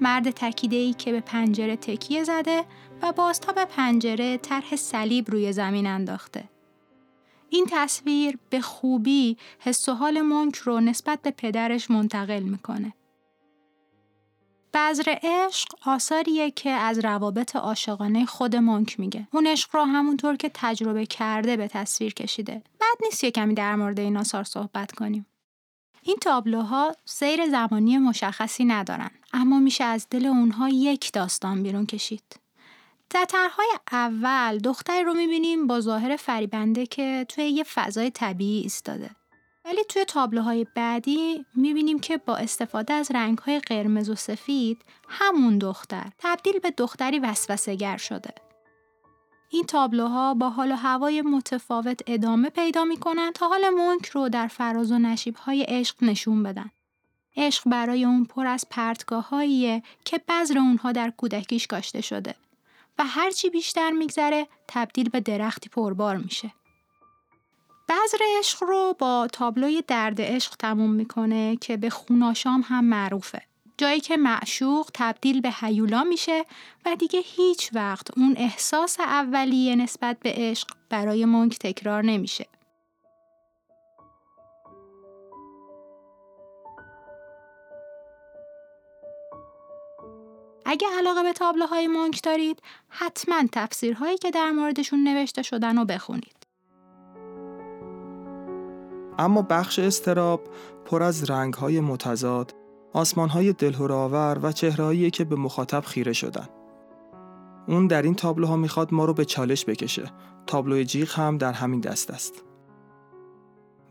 مرد 0.00 0.30
تکیده 0.30 0.92
که 0.92 1.12
به 1.12 1.20
پنجره 1.20 1.76
تکیه 1.76 2.24
زده 2.24 2.64
و 3.02 3.12
به 3.56 3.64
پنجره 3.64 4.36
طرح 4.36 4.76
صلیب 4.76 5.30
روی 5.30 5.52
زمین 5.52 5.86
انداخته. 5.86 6.44
این 7.48 7.66
تصویر 7.70 8.38
به 8.50 8.60
خوبی 8.60 9.36
حس 9.58 9.88
و 9.88 9.92
حال 9.92 10.20
مونک 10.20 10.56
رو 10.56 10.80
نسبت 10.80 11.22
به 11.22 11.30
پدرش 11.30 11.90
منتقل 11.90 12.42
می‌کنه. 12.42 12.92
بذر 14.74 15.14
عشق 15.22 15.68
آثاریه 15.86 16.50
که 16.50 16.70
از 16.70 16.98
روابط 16.98 17.56
عاشقانه 17.56 18.26
خود 18.26 18.56
مونک 18.56 19.00
میگه. 19.00 19.28
اون 19.32 19.46
عشق 19.46 19.76
رو 19.76 19.82
همونطور 19.82 20.36
که 20.36 20.50
تجربه 20.54 21.06
کرده 21.06 21.56
به 21.56 21.68
تصویر 21.68 22.14
کشیده. 22.14 22.62
بد 22.80 23.04
نیست 23.04 23.24
یه 23.24 23.30
کمی 23.30 23.54
در 23.54 23.76
مورد 23.76 24.00
این 24.00 24.16
آثار 24.16 24.44
صحبت 24.44 24.92
کنیم. 24.92 25.26
این 26.02 26.16
تابلوها 26.20 26.96
سیر 27.04 27.50
زمانی 27.50 27.98
مشخصی 27.98 28.64
ندارن 28.64 29.10
اما 29.32 29.58
میشه 29.58 29.84
از 29.84 30.06
دل 30.10 30.26
اونها 30.26 30.68
یک 30.68 31.12
داستان 31.12 31.62
بیرون 31.62 31.86
کشید. 31.86 32.40
در 33.10 33.26
اول 33.92 34.58
دختری 34.58 35.04
رو 35.04 35.14
می‌بینیم 35.14 35.66
با 35.66 35.80
ظاهر 35.80 36.16
فریبنده 36.16 36.86
که 36.86 37.26
توی 37.28 37.44
یه 37.44 37.64
فضای 37.64 38.10
طبیعی 38.10 38.60
ایستاده. 38.60 39.10
ولی 39.64 39.84
توی 39.84 40.04
تابلوهای 40.04 40.66
بعدی 40.76 41.44
می‌بینیم 41.54 41.98
که 41.98 42.16
با 42.16 42.36
استفاده 42.36 42.92
از 42.92 43.10
رنگهای 43.10 43.58
قرمز 43.58 44.10
و 44.10 44.14
سفید 44.14 44.84
همون 45.08 45.58
دختر 45.58 46.10
تبدیل 46.18 46.58
به 46.58 46.70
دختری 46.70 47.18
وسوسهگر 47.18 47.96
شده. 47.96 48.34
این 49.52 49.64
تابلوها 49.64 50.34
با 50.34 50.50
حال 50.50 50.72
و 50.72 50.74
هوای 50.74 51.22
متفاوت 51.22 52.00
ادامه 52.06 52.50
پیدا 52.50 52.84
می 52.84 52.96
کنند 52.96 53.32
تا 53.32 53.48
حال 53.48 53.68
مونک 53.68 54.06
رو 54.06 54.28
در 54.28 54.46
فراز 54.46 54.92
و 54.92 54.98
نشیب 54.98 55.36
های 55.36 55.62
عشق 55.62 55.96
نشون 56.02 56.42
بدن. 56.42 56.70
عشق 57.36 57.68
برای 57.68 58.04
اون 58.04 58.24
پر 58.24 58.46
از 58.46 58.66
پرتگاه 58.70 59.30
که 60.04 60.20
بذر 60.28 60.58
اونها 60.58 60.92
در 60.92 61.10
کودکیش 61.10 61.66
کاشته 61.66 62.00
شده 62.00 62.34
و 62.98 63.04
هرچی 63.06 63.50
بیشتر 63.50 63.90
میگذره 63.90 64.48
تبدیل 64.68 65.08
به 65.08 65.20
درختی 65.20 65.68
پربار 65.68 66.16
میشه. 66.16 66.52
بذر 67.88 68.18
عشق 68.38 68.62
رو 68.62 68.96
با 68.98 69.28
تابلوی 69.32 69.82
درد 69.86 70.20
عشق 70.20 70.56
تموم 70.56 70.90
می‌کنه 70.90 71.56
که 71.56 71.76
به 71.76 71.90
خوناشام 71.90 72.64
هم 72.66 72.84
معروفه. 72.84 73.49
جایی 73.80 74.00
که 74.00 74.16
معشوق 74.16 74.90
تبدیل 74.94 75.40
به 75.40 75.50
هیولا 75.60 76.04
میشه 76.04 76.44
و 76.86 76.96
دیگه 76.96 77.20
هیچ 77.24 77.70
وقت 77.74 78.18
اون 78.18 78.34
احساس 78.36 79.00
اولیه 79.00 79.76
نسبت 79.76 80.16
به 80.20 80.32
عشق 80.36 80.68
برای 80.88 81.24
مونک 81.24 81.58
تکرار 81.58 82.02
نمیشه. 82.02 82.46
اگه 90.64 90.86
علاقه 90.98 91.22
به 91.22 91.32
تابلوهای 91.32 91.86
مونک 91.86 92.22
دارید 92.22 92.62
حتما 92.88 93.42
تفسیرهایی 93.52 94.18
که 94.18 94.30
در 94.30 94.50
موردشون 94.50 95.04
نوشته 95.04 95.42
شدن 95.42 95.78
رو 95.78 95.84
بخونید. 95.84 96.36
اما 99.18 99.42
بخش 99.42 99.78
استراب 99.78 100.48
پر 100.84 101.02
از 101.02 101.30
رنگهای 101.30 101.80
متضاد، 101.80 102.59
آسمانهای 102.92 103.52
دلهراور 103.52 104.38
و 104.42 104.52
چهرهایی 104.52 105.10
که 105.10 105.24
به 105.24 105.36
مخاطب 105.36 105.80
خیره 105.80 106.12
شدن. 106.12 106.48
اون 107.68 107.86
در 107.86 108.02
این 108.02 108.14
تابلوها 108.14 108.56
می‌خواد 108.56 108.94
ما 108.94 109.04
رو 109.04 109.14
به 109.14 109.24
چالش 109.24 109.64
بکشه. 109.64 110.10
تابلوی 110.46 110.84
جیغ 110.84 111.18
هم 111.18 111.38
در 111.38 111.52
همین 111.52 111.80
دست 111.80 112.10
است. 112.10 112.34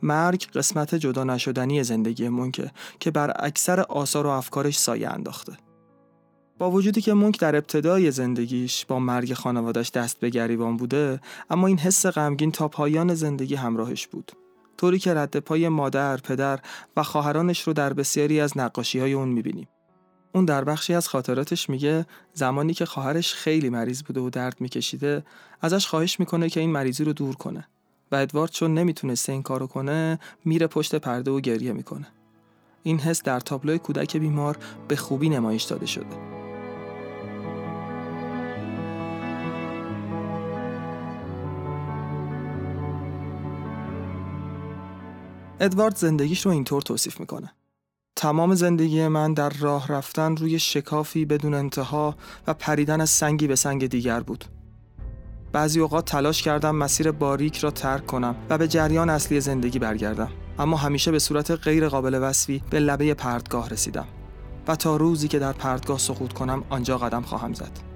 مرگ 0.02 0.48
قسمت 0.54 0.96
جدا 0.96 1.24
نشدنی 1.24 1.84
زندگی 1.84 2.30
مونکه 2.30 2.72
که 3.00 3.12
بر 3.12 3.34
اکثر 3.40 3.80
آثار 3.80 4.28
و 4.28 4.30
افکارش 4.30 4.78
سایه 4.78 5.10
انداخته. 5.10 5.54
با 6.58 6.72
وجودی 6.72 7.02
که 7.02 7.14
مونک 7.14 7.40
در 7.40 7.56
ابتدای 7.56 8.12
زندگیش 8.12 8.86
با 8.86 9.00
مرگ 9.00 9.34
خانوادش 9.34 9.92
دست 9.92 10.20
به 10.20 10.30
گریبان 10.30 10.78
بوده 10.78 11.20
اما 11.50 11.68
این 11.68 11.78
حس 11.78 12.06
غمگین 12.06 12.52
تا 12.52 12.68
پایان 12.68 13.14
زندگی 13.14 13.56
همراهش 13.56 14.08
بود 14.08 14.32
طوری 14.80 15.00
که 15.00 15.14
رد 15.14 15.40
پای 15.40 15.70
مادر، 15.70 16.18
پدر 16.18 16.60
و 16.98 17.04
خواهرانش 17.04 17.62
رو 17.62 17.74
در 17.74 17.94
بسیاری 17.94 18.42
از 18.42 18.58
نقاشی 18.58 19.00
های 19.00 19.14
اون 19.14 19.30
می‌بینیم. 19.30 19.68
اون 20.36 20.46
در 20.46 20.64
بخشی 20.64 20.94
از 20.94 21.08
خاطراتش 21.08 21.70
میگه 21.70 22.06
زمانی 22.34 22.74
که 22.74 22.86
خواهرش 22.86 23.34
خیلی 23.34 23.70
مریض 23.70 24.04
بوده 24.04 24.22
و 24.22 24.30
درد 24.30 24.62
میکشیده 24.62 25.24
ازش 25.62 25.88
خواهش 25.88 26.20
می‌کنه 26.20 26.50
که 26.50 26.60
این 26.60 26.70
مریضی 26.70 27.04
رو 27.04 27.14
دور 27.14 27.36
کنه 27.36 27.68
و 28.12 28.16
ادوارد 28.16 28.52
چون 28.52 28.74
نمی‌تونسته 28.74 29.32
این 29.32 29.44
کارو 29.44 29.68
کنه 29.68 30.20
میره 30.46 30.68
پشت 30.68 30.96
پرده 30.96 31.32
و 31.32 31.40
گریه 31.40 31.74
می‌کنه. 31.74 32.08
این 32.84 33.00
حس 33.00 33.24
در 33.24 33.40
تابلوی 33.40 33.80
کودک 33.80 34.18
بیمار 34.18 34.58
به 34.88 34.96
خوبی 34.96 35.30
نمایش 35.30 35.64
داده 35.64 35.86
شده. 35.86 36.39
ادوارد 45.60 45.96
زندگیش 45.96 46.46
رو 46.46 46.52
اینطور 46.52 46.82
توصیف 46.82 47.20
می‌کنه. 47.20 47.54
تمام 48.16 48.56
زندگی 48.56 49.08
من 49.08 49.34
در 49.34 49.50
راه 49.50 49.88
رفتن 49.88 50.36
روی 50.36 50.60
شکافی 50.60 51.26
بدون 51.26 51.54
انتها 51.54 52.16
و 52.48 52.54
پریدن 52.54 53.02
از 53.02 53.10
سنگی 53.10 53.48
به 53.48 53.56
سنگ 53.56 53.88
دیگر 53.88 54.20
بود. 54.20 54.46
بعضی 55.52 55.80
اوقات 55.80 56.06
تلاش 56.06 56.42
کردم 56.42 56.76
مسیر 56.76 57.12
باریک 57.12 57.58
را 57.58 57.72
ترک 57.72 58.06
کنم 58.06 58.36
و 58.50 58.58
به 58.58 58.68
جریان 58.68 59.10
اصلی 59.10 59.42
زندگی 59.42 59.80
برگردم 59.80 60.32
اما 60.60 60.78
همیشه 60.78 61.12
به 61.12 61.20
صورت 61.20 61.52
غیر 61.52 61.90
قابل 61.90 62.20
وصفی 62.22 62.64
به 62.70 62.80
لبه 62.80 63.14
پردگاه 63.14 63.70
رسیدم 63.70 64.08
و 64.68 64.76
تا 64.76 64.98
روزی 64.98 65.28
که 65.28 65.40
در 65.40 65.54
پردگاه 65.54 65.98
سقوط 65.98 66.34
کنم 66.34 66.64
آنجا 66.70 66.98
قدم 66.98 67.22
خواهم 67.22 67.54
زد. 67.54 67.89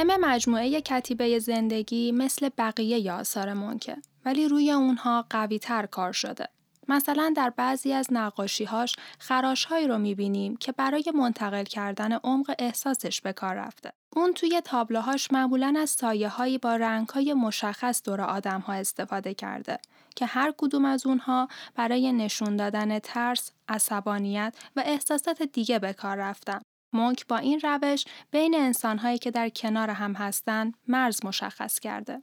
تم 0.00 0.16
مجموعه 0.20 0.80
کتیبه 0.80 1.38
زندگی 1.38 2.12
مثل 2.12 2.48
بقیه 2.58 3.12
آثار 3.12 3.52
منکه 3.52 3.96
ولی 4.24 4.48
روی 4.48 4.70
اونها 4.70 5.26
قوی 5.30 5.58
تر 5.58 5.86
کار 5.86 6.12
شده. 6.12 6.48
مثلا 6.88 7.32
در 7.36 7.50
بعضی 7.50 7.92
از 7.92 8.06
نقاشیهاش 8.10 8.96
خراشهایی 9.18 9.88
رو 9.88 9.98
می‌بینیم 9.98 10.56
که 10.56 10.72
برای 10.72 11.04
منتقل 11.14 11.64
کردن 11.64 12.12
عمق 12.12 12.54
احساسش 12.58 13.20
به 13.20 13.32
کار 13.32 13.54
رفته. 13.54 13.92
اون 14.16 14.32
توی 14.32 14.60
تابلوهاش 14.60 15.32
معمولا 15.32 15.74
از 15.78 15.90
سایه 15.90 16.28
هایی 16.28 16.58
با 16.58 16.76
رنگ 16.76 17.08
های 17.08 17.34
مشخص 17.34 18.02
دور 18.04 18.20
آدم 18.20 18.60
ها 18.60 18.72
استفاده 18.72 19.34
کرده 19.34 19.78
که 20.16 20.26
هر 20.26 20.54
کدوم 20.58 20.84
از 20.84 21.06
اونها 21.06 21.48
برای 21.74 22.12
نشون 22.12 22.56
دادن 22.56 22.98
ترس، 22.98 23.50
عصبانیت 23.68 24.54
و 24.76 24.82
احساسات 24.86 25.42
دیگه 25.42 25.78
به 25.78 25.92
کار 25.92 26.16
رفتن. 26.16 26.60
مونک 26.92 27.26
با 27.26 27.36
این 27.36 27.60
روش 27.60 28.04
بین 28.30 28.54
انسانهایی 28.54 29.18
که 29.18 29.30
در 29.30 29.48
کنار 29.48 29.90
هم 29.90 30.12
هستند 30.12 30.74
مرز 30.88 31.24
مشخص 31.24 31.78
کرده. 31.78 32.20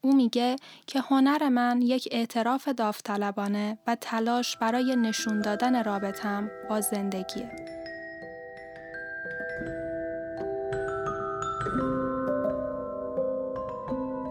او 0.00 0.16
میگه 0.16 0.56
که 0.86 1.00
هنر 1.00 1.48
من 1.48 1.82
یک 1.82 2.08
اعتراف 2.10 2.68
داوطلبانه 2.68 3.78
و 3.86 3.94
تلاش 3.94 4.56
برای 4.56 4.96
نشون 4.96 5.40
دادن 5.40 5.84
رابطم 5.84 6.50
با 6.68 6.80
زندگیه. 6.80 7.50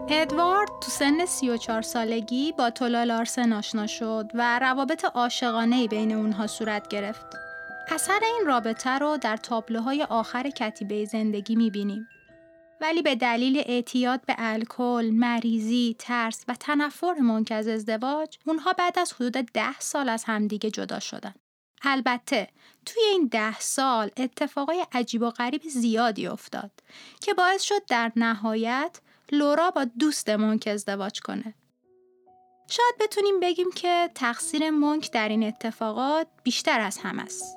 ادوارد 0.09 0.69
تو 0.81 0.91
سن 0.91 1.25
34 1.25 1.81
سالگی 1.81 2.51
با 2.51 2.69
تولا 2.69 3.03
لارسن 3.03 3.53
آشنا 3.53 3.87
شد 3.87 4.31
و 4.33 4.59
روابط 4.59 5.05
عاشقانه 5.05 5.87
بین 5.87 6.11
اونها 6.11 6.47
صورت 6.47 6.87
گرفت. 6.87 7.46
اثر 7.89 8.19
این 8.23 8.43
رابطه 8.45 8.89
رو 8.89 9.17
در 9.17 9.37
تابلوهای 9.37 10.03
آخر 10.03 10.49
کتیبه 10.49 11.05
زندگی 11.05 11.55
می‌بینیم. 11.55 12.07
ولی 12.81 13.01
به 13.01 13.15
دلیل 13.15 13.63
اعتیاد 13.65 14.25
به 14.25 14.35
الکل، 14.37 15.09
مریضی، 15.13 15.95
ترس 15.99 16.45
و 16.47 16.55
تنفر 16.59 17.13
منک 17.13 17.51
از 17.51 17.67
ازدواج، 17.67 18.37
اونها 18.45 18.73
بعد 18.73 18.99
از 18.99 19.13
حدود 19.13 19.51
ده 19.53 19.79
سال 19.79 20.09
از 20.09 20.23
همدیگه 20.23 20.71
جدا 20.71 20.99
شدن. 20.99 21.33
البته 21.81 22.47
توی 22.85 23.03
این 23.03 23.27
ده 23.27 23.59
سال 23.59 24.11
اتفاقای 24.17 24.85
عجیب 24.91 25.21
و 25.21 25.29
غریب 25.29 25.61
زیادی 25.63 26.27
افتاد 26.27 26.71
که 27.21 27.33
باعث 27.33 27.61
شد 27.61 27.85
در 27.85 28.11
نهایت 28.15 28.99
لورا 29.31 29.71
با 29.71 29.83
دوست 29.83 30.29
مونک 30.29 30.67
ازدواج 30.71 31.19
کنه. 31.19 31.53
شاید 32.69 32.95
بتونیم 32.99 33.39
بگیم 33.39 33.71
که 33.71 34.09
تقصیر 34.15 34.69
مونک 34.69 35.11
در 35.11 35.29
این 35.29 35.43
اتفاقات 35.43 36.27
بیشتر 36.43 36.79
از 36.79 36.97
هم 36.97 37.19
است. 37.19 37.56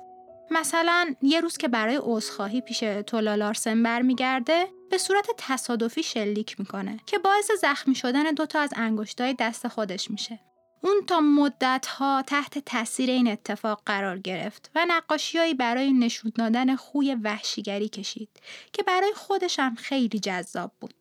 مثلا 0.51 1.15
یه 1.21 1.39
روز 1.39 1.57
که 1.57 1.67
برای 1.67 1.99
عذرخواهی 2.03 2.61
پیش 2.61 2.79
تولا 2.79 3.35
لارسن 3.35 3.83
برمیگرده 3.83 4.67
به 4.89 4.97
صورت 4.97 5.27
تصادفی 5.37 6.03
شلیک 6.03 6.59
می‌کنه 6.59 6.99
که 7.05 7.17
باعث 7.17 7.51
زخمی 7.61 7.95
شدن 7.95 8.23
دوتا 8.23 8.59
از 8.59 8.73
انگشتای 8.75 9.33
دست 9.33 9.67
خودش 9.67 10.11
میشه. 10.11 10.39
اون 10.83 11.01
تا 11.07 11.19
مدت 11.19 11.85
ها 11.85 12.23
تحت 12.27 12.59
تاثیر 12.59 13.09
این 13.09 13.27
اتفاق 13.27 13.81
قرار 13.85 14.19
گرفت 14.19 14.71
و 14.75 14.85
نقاشیهایی 14.87 15.53
برای 15.53 15.93
نشون 15.93 16.31
دادن 16.35 16.75
خوی 16.75 17.15
وحشیگری 17.15 17.89
کشید 17.89 18.29
که 18.73 18.83
برای 18.83 19.13
خودش 19.15 19.59
هم 19.59 19.75
خیلی 19.75 20.19
جذاب 20.19 20.71
بود. 20.81 21.00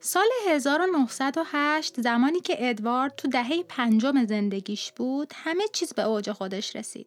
سال 0.00 0.26
1908 0.48 2.00
زمانی 2.00 2.40
که 2.40 2.56
ادوارد 2.70 3.14
تو 3.14 3.28
دهه 3.28 3.62
پنجم 3.62 4.24
زندگیش 4.24 4.92
بود 4.92 5.32
همه 5.34 5.64
چیز 5.72 5.92
به 5.92 6.02
اوج 6.02 6.32
خودش 6.32 6.76
رسید. 6.76 7.06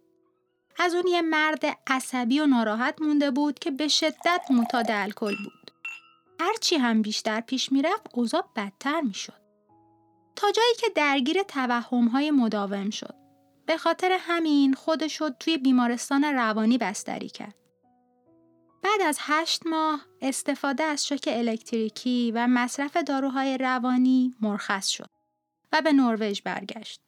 از 0.80 0.96
اون 0.96 1.08
یه 1.08 1.22
مرد 1.22 1.64
عصبی 1.88 2.40
و 2.40 2.46
ناراحت 2.46 3.02
مونده 3.02 3.32
بود 3.32 3.60
که 3.60 3.72
به 3.72 3.88
شدت 3.88 4.42
معتاد 4.50 4.86
الکل 4.90 5.36
بود. 5.44 5.72
هرچی 6.40 6.76
هم 6.76 7.02
بیشتر 7.02 7.42
پیش 7.42 7.72
می‌رفت 7.72 8.08
اوضاع 8.14 8.44
بدتر 8.56 9.02
می‌شد. 9.02 9.42
تا 10.36 10.52
جایی 10.52 10.76
که 10.80 10.88
درگیر 10.96 11.44
توهمهای 11.44 12.32
مداوم 12.32 12.90
شد. 12.90 13.16
به 13.66 13.78
خاطر 13.78 14.18
همین 14.20 14.74
خودش 14.74 15.22
توی 15.40 15.58
بیمارستان 15.58 16.24
روانی 16.24 16.78
بستری 16.78 17.30
کرد. 17.30 17.56
بعد 18.92 19.02
از 19.08 19.18
هشت 19.22 19.68
ماه 19.68 20.06
استفاده 20.22 20.84
از 20.84 21.08
شوک 21.08 21.24
الکتریکی 21.28 22.32
و 22.36 22.48
مصرف 22.48 22.98
داروهای 22.98 23.58
روانی 23.58 24.36
مرخص 24.42 24.88
شد 24.88 25.10
و 25.72 25.82
به 25.82 25.94
نروژ 25.94 26.42
برگشت. 26.42 27.02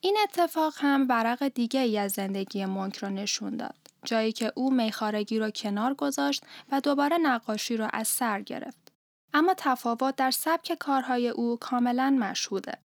این 0.00 0.18
اتفاق 0.22 0.74
هم 0.76 1.06
ورق 1.08 1.48
دیگه 1.48 1.80
ای 1.80 1.98
از 1.98 2.12
زندگی 2.12 2.64
مونک 2.64 2.96
رو 2.96 3.08
نشون 3.08 3.56
داد. 3.56 3.76
جایی 4.04 4.32
که 4.32 4.52
او 4.54 4.70
میخارگی 4.70 5.38
رو 5.38 5.50
کنار 5.50 5.94
گذاشت 5.94 6.44
و 6.72 6.80
دوباره 6.80 7.18
نقاشی 7.18 7.76
رو 7.76 7.88
از 7.92 8.08
سر 8.08 8.40
گرفت. 8.40 8.92
اما 9.32 9.54
تفاوت 9.56 10.16
در 10.16 10.30
سبک 10.30 10.74
کارهای 10.74 11.28
او 11.28 11.56
کاملا 11.56 12.10
مشهوده. 12.10 12.78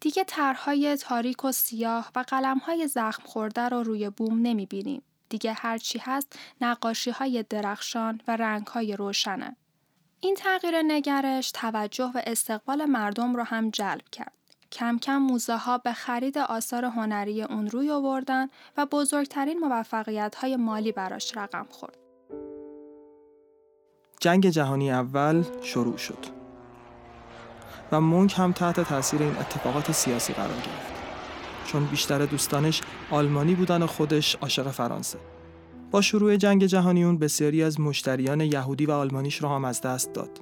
دیگه 0.00 0.24
طرحهای 0.24 0.96
تاریک 0.96 1.44
و 1.44 1.52
سیاه 1.52 2.10
و 2.14 2.24
قلمهای 2.28 2.88
زخم 2.88 3.22
خورده 3.26 3.68
رو 3.68 3.82
روی 3.82 4.10
بوم 4.10 4.38
نمی 4.42 4.66
بینیم. 4.66 5.02
دیگه 5.32 5.52
هرچی 5.52 5.98
هست 5.98 6.38
نقاشی 6.60 7.10
های 7.10 7.44
درخشان 7.50 8.20
و 8.28 8.36
رنگ 8.36 8.66
های 8.66 8.96
روشنه. 8.96 9.56
این 10.20 10.34
تغییر 10.34 10.82
نگرش 10.82 11.50
توجه 11.50 12.10
و 12.14 12.20
استقبال 12.26 12.84
مردم 12.84 13.36
رو 13.36 13.42
هم 13.42 13.70
جلب 13.70 14.08
کرد. 14.12 14.32
کم 14.72 14.98
کم 14.98 15.16
موزه 15.16 15.56
ها 15.56 15.78
به 15.78 15.92
خرید 15.92 16.38
آثار 16.38 16.84
هنری 16.84 17.42
اون 17.42 17.66
روی 17.66 17.90
آوردن 17.90 18.48
و 18.76 18.86
بزرگترین 18.86 19.58
موفقیت 19.58 20.34
های 20.34 20.56
مالی 20.56 20.92
براش 20.92 21.36
رقم 21.36 21.66
خورد. 21.70 21.98
جنگ 24.20 24.48
جهانی 24.48 24.92
اول 24.92 25.44
شروع 25.62 25.96
شد 25.96 26.26
و 27.92 28.00
مونک 28.00 28.38
هم 28.38 28.52
تحت 28.52 28.80
تاثیر 28.80 29.22
این 29.22 29.36
اتفاقات 29.36 29.92
سیاسی 29.92 30.32
قرار 30.32 30.56
گرفت. 30.56 30.91
چون 31.72 31.84
بیشتر 31.84 32.26
دوستانش 32.26 32.80
آلمانی 33.10 33.54
بودن 33.54 33.82
و 33.82 33.86
خودش 33.86 34.34
عاشق 34.34 34.70
فرانسه. 34.70 35.18
با 35.90 36.00
شروع 36.00 36.36
جنگ 36.36 36.66
جهانی 36.66 37.04
اون 37.04 37.18
بسیاری 37.18 37.62
از 37.62 37.80
مشتریان 37.80 38.40
یهودی 38.40 38.86
و 38.86 38.90
آلمانیش 38.90 39.36
رو 39.36 39.48
هم 39.48 39.64
از 39.64 39.80
دست 39.80 40.12
داد. 40.12 40.40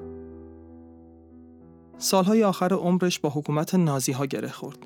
سالهای 1.99 2.45
آخر 2.45 2.73
عمرش 2.73 3.19
با 3.19 3.31
حکومت 3.31 3.75
نازی 3.75 4.13
ها 4.13 4.27
گره 4.27 4.49
خورد. 4.49 4.79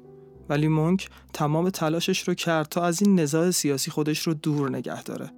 ولی 0.48 0.68
مونک 0.68 1.08
تمام 1.32 1.70
تلاشش 1.70 2.28
رو 2.28 2.34
کرد 2.34 2.68
تا 2.68 2.84
از 2.84 3.02
این 3.02 3.20
نزاع 3.20 3.50
سیاسی 3.50 3.90
خودش 3.90 4.18
رو 4.18 4.34
دور 4.34 4.70
نگه 4.70 5.02
داره. 5.02 5.30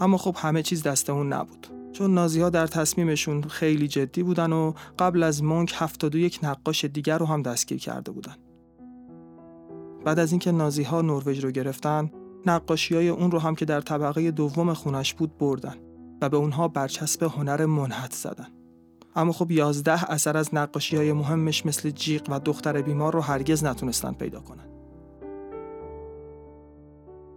اما 0.00 0.16
خب 0.16 0.36
همه 0.38 0.62
چیز 0.62 0.82
دست 0.82 1.10
اون 1.10 1.32
نبود. 1.32 1.66
چون 1.92 2.14
نازی 2.14 2.40
ها 2.40 2.50
در 2.50 2.66
تصمیمشون 2.66 3.42
خیلی 3.42 3.88
جدی 3.88 4.22
بودن 4.22 4.52
و 4.52 4.72
قبل 4.98 5.22
از 5.22 5.42
مونک 5.42 5.74
71 5.76 6.38
نقاش 6.42 6.84
دیگر 6.84 7.18
رو 7.18 7.26
هم 7.26 7.42
دستگیر 7.42 7.78
کرده 7.78 8.12
بودن. 8.12 8.36
بعد 10.04 10.18
از 10.18 10.32
اینکه 10.32 10.52
نازی 10.52 10.82
ها 10.82 11.02
نروژ 11.02 11.44
رو 11.44 11.50
گرفتن، 11.50 12.10
نقاشی 12.46 12.94
های 12.94 13.08
اون 13.08 13.30
رو 13.30 13.38
هم 13.38 13.54
که 13.54 13.64
در 13.64 13.80
طبقه 13.80 14.30
دوم 14.30 14.74
خونش 14.74 15.14
بود 15.14 15.38
بردن 15.38 15.76
و 16.20 16.28
به 16.28 16.36
اونها 16.36 16.68
برچسب 16.68 17.22
هنر 17.22 17.66
منحت 17.66 18.12
زدن. 18.12 18.48
اما 19.16 19.32
خب 19.32 19.50
یازده 19.50 20.10
اثر 20.10 20.36
از 20.36 20.54
نقاشی 20.54 20.96
های 20.96 21.12
مهمش 21.12 21.66
مثل 21.66 21.90
جیغ 21.90 22.22
و 22.28 22.40
دختر 22.40 22.82
بیمار 22.82 23.12
رو 23.12 23.20
هرگز 23.20 23.64
نتونستن 23.64 24.12
پیدا 24.12 24.40
کنن. 24.40 24.66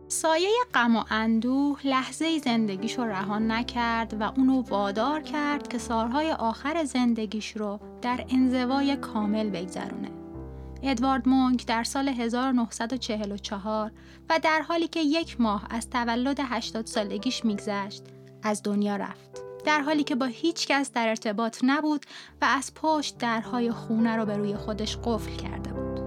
سایه 0.08 0.49
غم 0.73 0.95
و 0.95 1.04
اندوه 1.10 1.88
لحظه 1.88 2.39
زندگیش 2.39 2.97
رو 2.97 3.04
رهان 3.04 3.52
نکرد 3.52 4.17
و 4.19 4.23
اونو 4.38 4.62
وادار 4.62 5.21
کرد 5.21 5.67
که 5.67 5.78
سالهای 5.78 6.32
آخر 6.32 6.84
زندگیش 6.84 7.58
رو 7.58 7.80
در 8.02 8.26
انزوای 8.30 8.95
کامل 8.95 9.49
بگذرونه. 9.49 10.23
ادوارد 10.84 11.28
مونک 11.28 11.65
در 11.65 11.84
سال 11.84 12.08
1944 12.08 13.91
و 14.30 14.39
در 14.43 14.62
حالی 14.62 14.88
که 14.88 15.00
یک 15.00 15.41
ماه 15.41 15.67
از 15.69 15.89
تولد 15.89 16.39
80 16.39 16.86
سالگیش 16.86 17.46
میگذشت 17.46 18.04
از 18.43 18.63
دنیا 18.63 18.96
رفت. 18.96 19.43
در 19.65 19.82
حالی 19.82 20.04
که 20.04 20.15
با 20.15 20.26
هیچ 20.26 20.67
کس 20.67 20.91
در 20.91 21.10
ارتباط 21.10 21.60
نبود 21.63 22.06
و 22.41 22.46
از 22.46 22.74
پشت 22.74 23.17
درهای 23.17 23.72
خونه 23.72 24.15
را 24.15 24.26
به 24.26 24.38
روی 24.38 24.56
خودش 24.56 24.98
قفل 24.98 25.36
کرده 25.36 25.74
بود. 25.74 26.04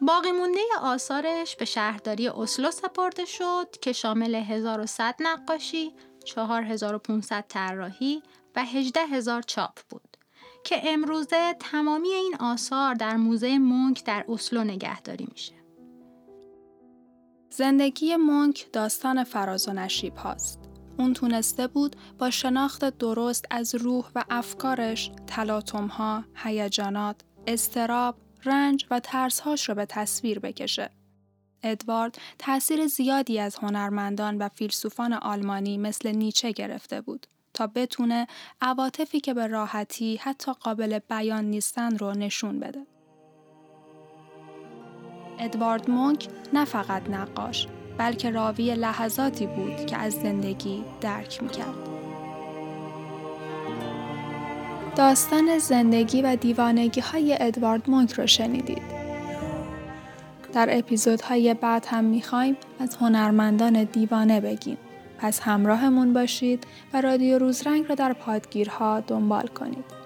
باقی 0.00 0.32
مونده 0.32 0.60
آثارش 0.82 1.56
به 1.56 1.64
شهرداری 1.64 2.28
اسلو 2.28 2.70
سپرده 2.70 3.24
شد 3.24 3.68
که 3.82 3.92
شامل 3.92 4.34
1100 4.34 5.14
نقاشی، 5.20 5.92
4500 6.24 7.44
طراحی 7.48 8.22
و 8.56 8.64
18000 8.64 9.42
چاپ 9.42 9.78
بود 9.88 10.16
که 10.64 10.80
امروزه 10.84 11.54
تمامی 11.60 12.08
این 12.08 12.36
آثار 12.40 12.94
در 12.94 13.16
موزه 13.16 13.58
مونک 13.58 14.04
در 14.04 14.24
اسلو 14.28 14.64
نگهداری 14.64 15.28
میشه. 15.30 15.54
زندگی 17.50 18.16
مونک 18.16 18.66
داستان 18.72 19.24
فراز 19.24 19.68
و 19.68 19.72
نشیب 19.72 20.16
هاست. 20.16 20.60
اون 20.98 21.12
تونسته 21.12 21.66
بود 21.66 21.96
با 22.18 22.30
شناخت 22.30 22.98
درست 22.98 23.44
از 23.50 23.74
روح 23.74 24.10
و 24.14 24.24
افکارش، 24.30 25.10
تلاطم 25.26 25.86
ها، 25.86 26.24
هیجانات، 26.34 27.20
استراب، 27.46 28.16
رنج 28.44 28.86
و 28.90 29.00
ترسهاش 29.00 29.68
رو 29.68 29.74
به 29.74 29.86
تصویر 29.86 30.38
بکشه. 30.38 30.90
ادوارد 31.64 32.18
تأثیر 32.38 32.86
زیادی 32.86 33.38
از 33.38 33.56
هنرمندان 33.56 34.38
و 34.38 34.48
فیلسوفان 34.48 35.12
آلمانی 35.12 35.78
مثل 35.78 36.12
نیچه 36.12 36.52
گرفته 36.52 37.00
بود 37.00 37.26
تا 37.54 37.66
بتونه 37.66 38.26
عواطفی 38.60 39.20
که 39.20 39.34
به 39.34 39.46
راحتی 39.46 40.16
حتی 40.16 40.52
قابل 40.52 40.98
بیان 40.98 41.44
نیستن 41.44 41.98
رو 41.98 42.12
نشون 42.12 42.60
بده. 42.60 42.86
ادوارد 45.38 45.90
مونک 45.90 46.28
نه 46.52 46.64
فقط 46.64 47.10
نقاش 47.10 47.66
بلکه 47.98 48.30
راوی 48.30 48.74
لحظاتی 48.74 49.46
بود 49.46 49.86
که 49.86 49.96
از 49.96 50.12
زندگی 50.12 50.84
درک 51.00 51.42
می‌کرد. 51.42 51.88
داستان 54.96 55.58
زندگی 55.58 56.22
و 56.22 56.36
دیوانگی 56.36 57.00
های 57.00 57.36
ادوارد 57.40 57.90
مونک 57.90 58.12
رو 58.12 58.26
شنیدید. 58.26 58.93
در 60.54 60.78
اپیزودهای 60.78 61.54
بعد 61.54 61.86
هم 61.90 62.04
می‌خوایم 62.04 62.56
از 62.78 62.96
هنرمندان 62.96 63.84
دیوانه 63.84 64.40
بگیم. 64.40 64.78
پس 65.18 65.40
همراهمون 65.40 66.12
باشید 66.12 66.66
و 66.92 67.00
رادیو 67.00 67.38
روزرنگ 67.38 67.88
را 67.88 67.94
در 67.94 68.12
پادگیرها 68.12 69.00
دنبال 69.00 69.46
کنید. 69.46 70.03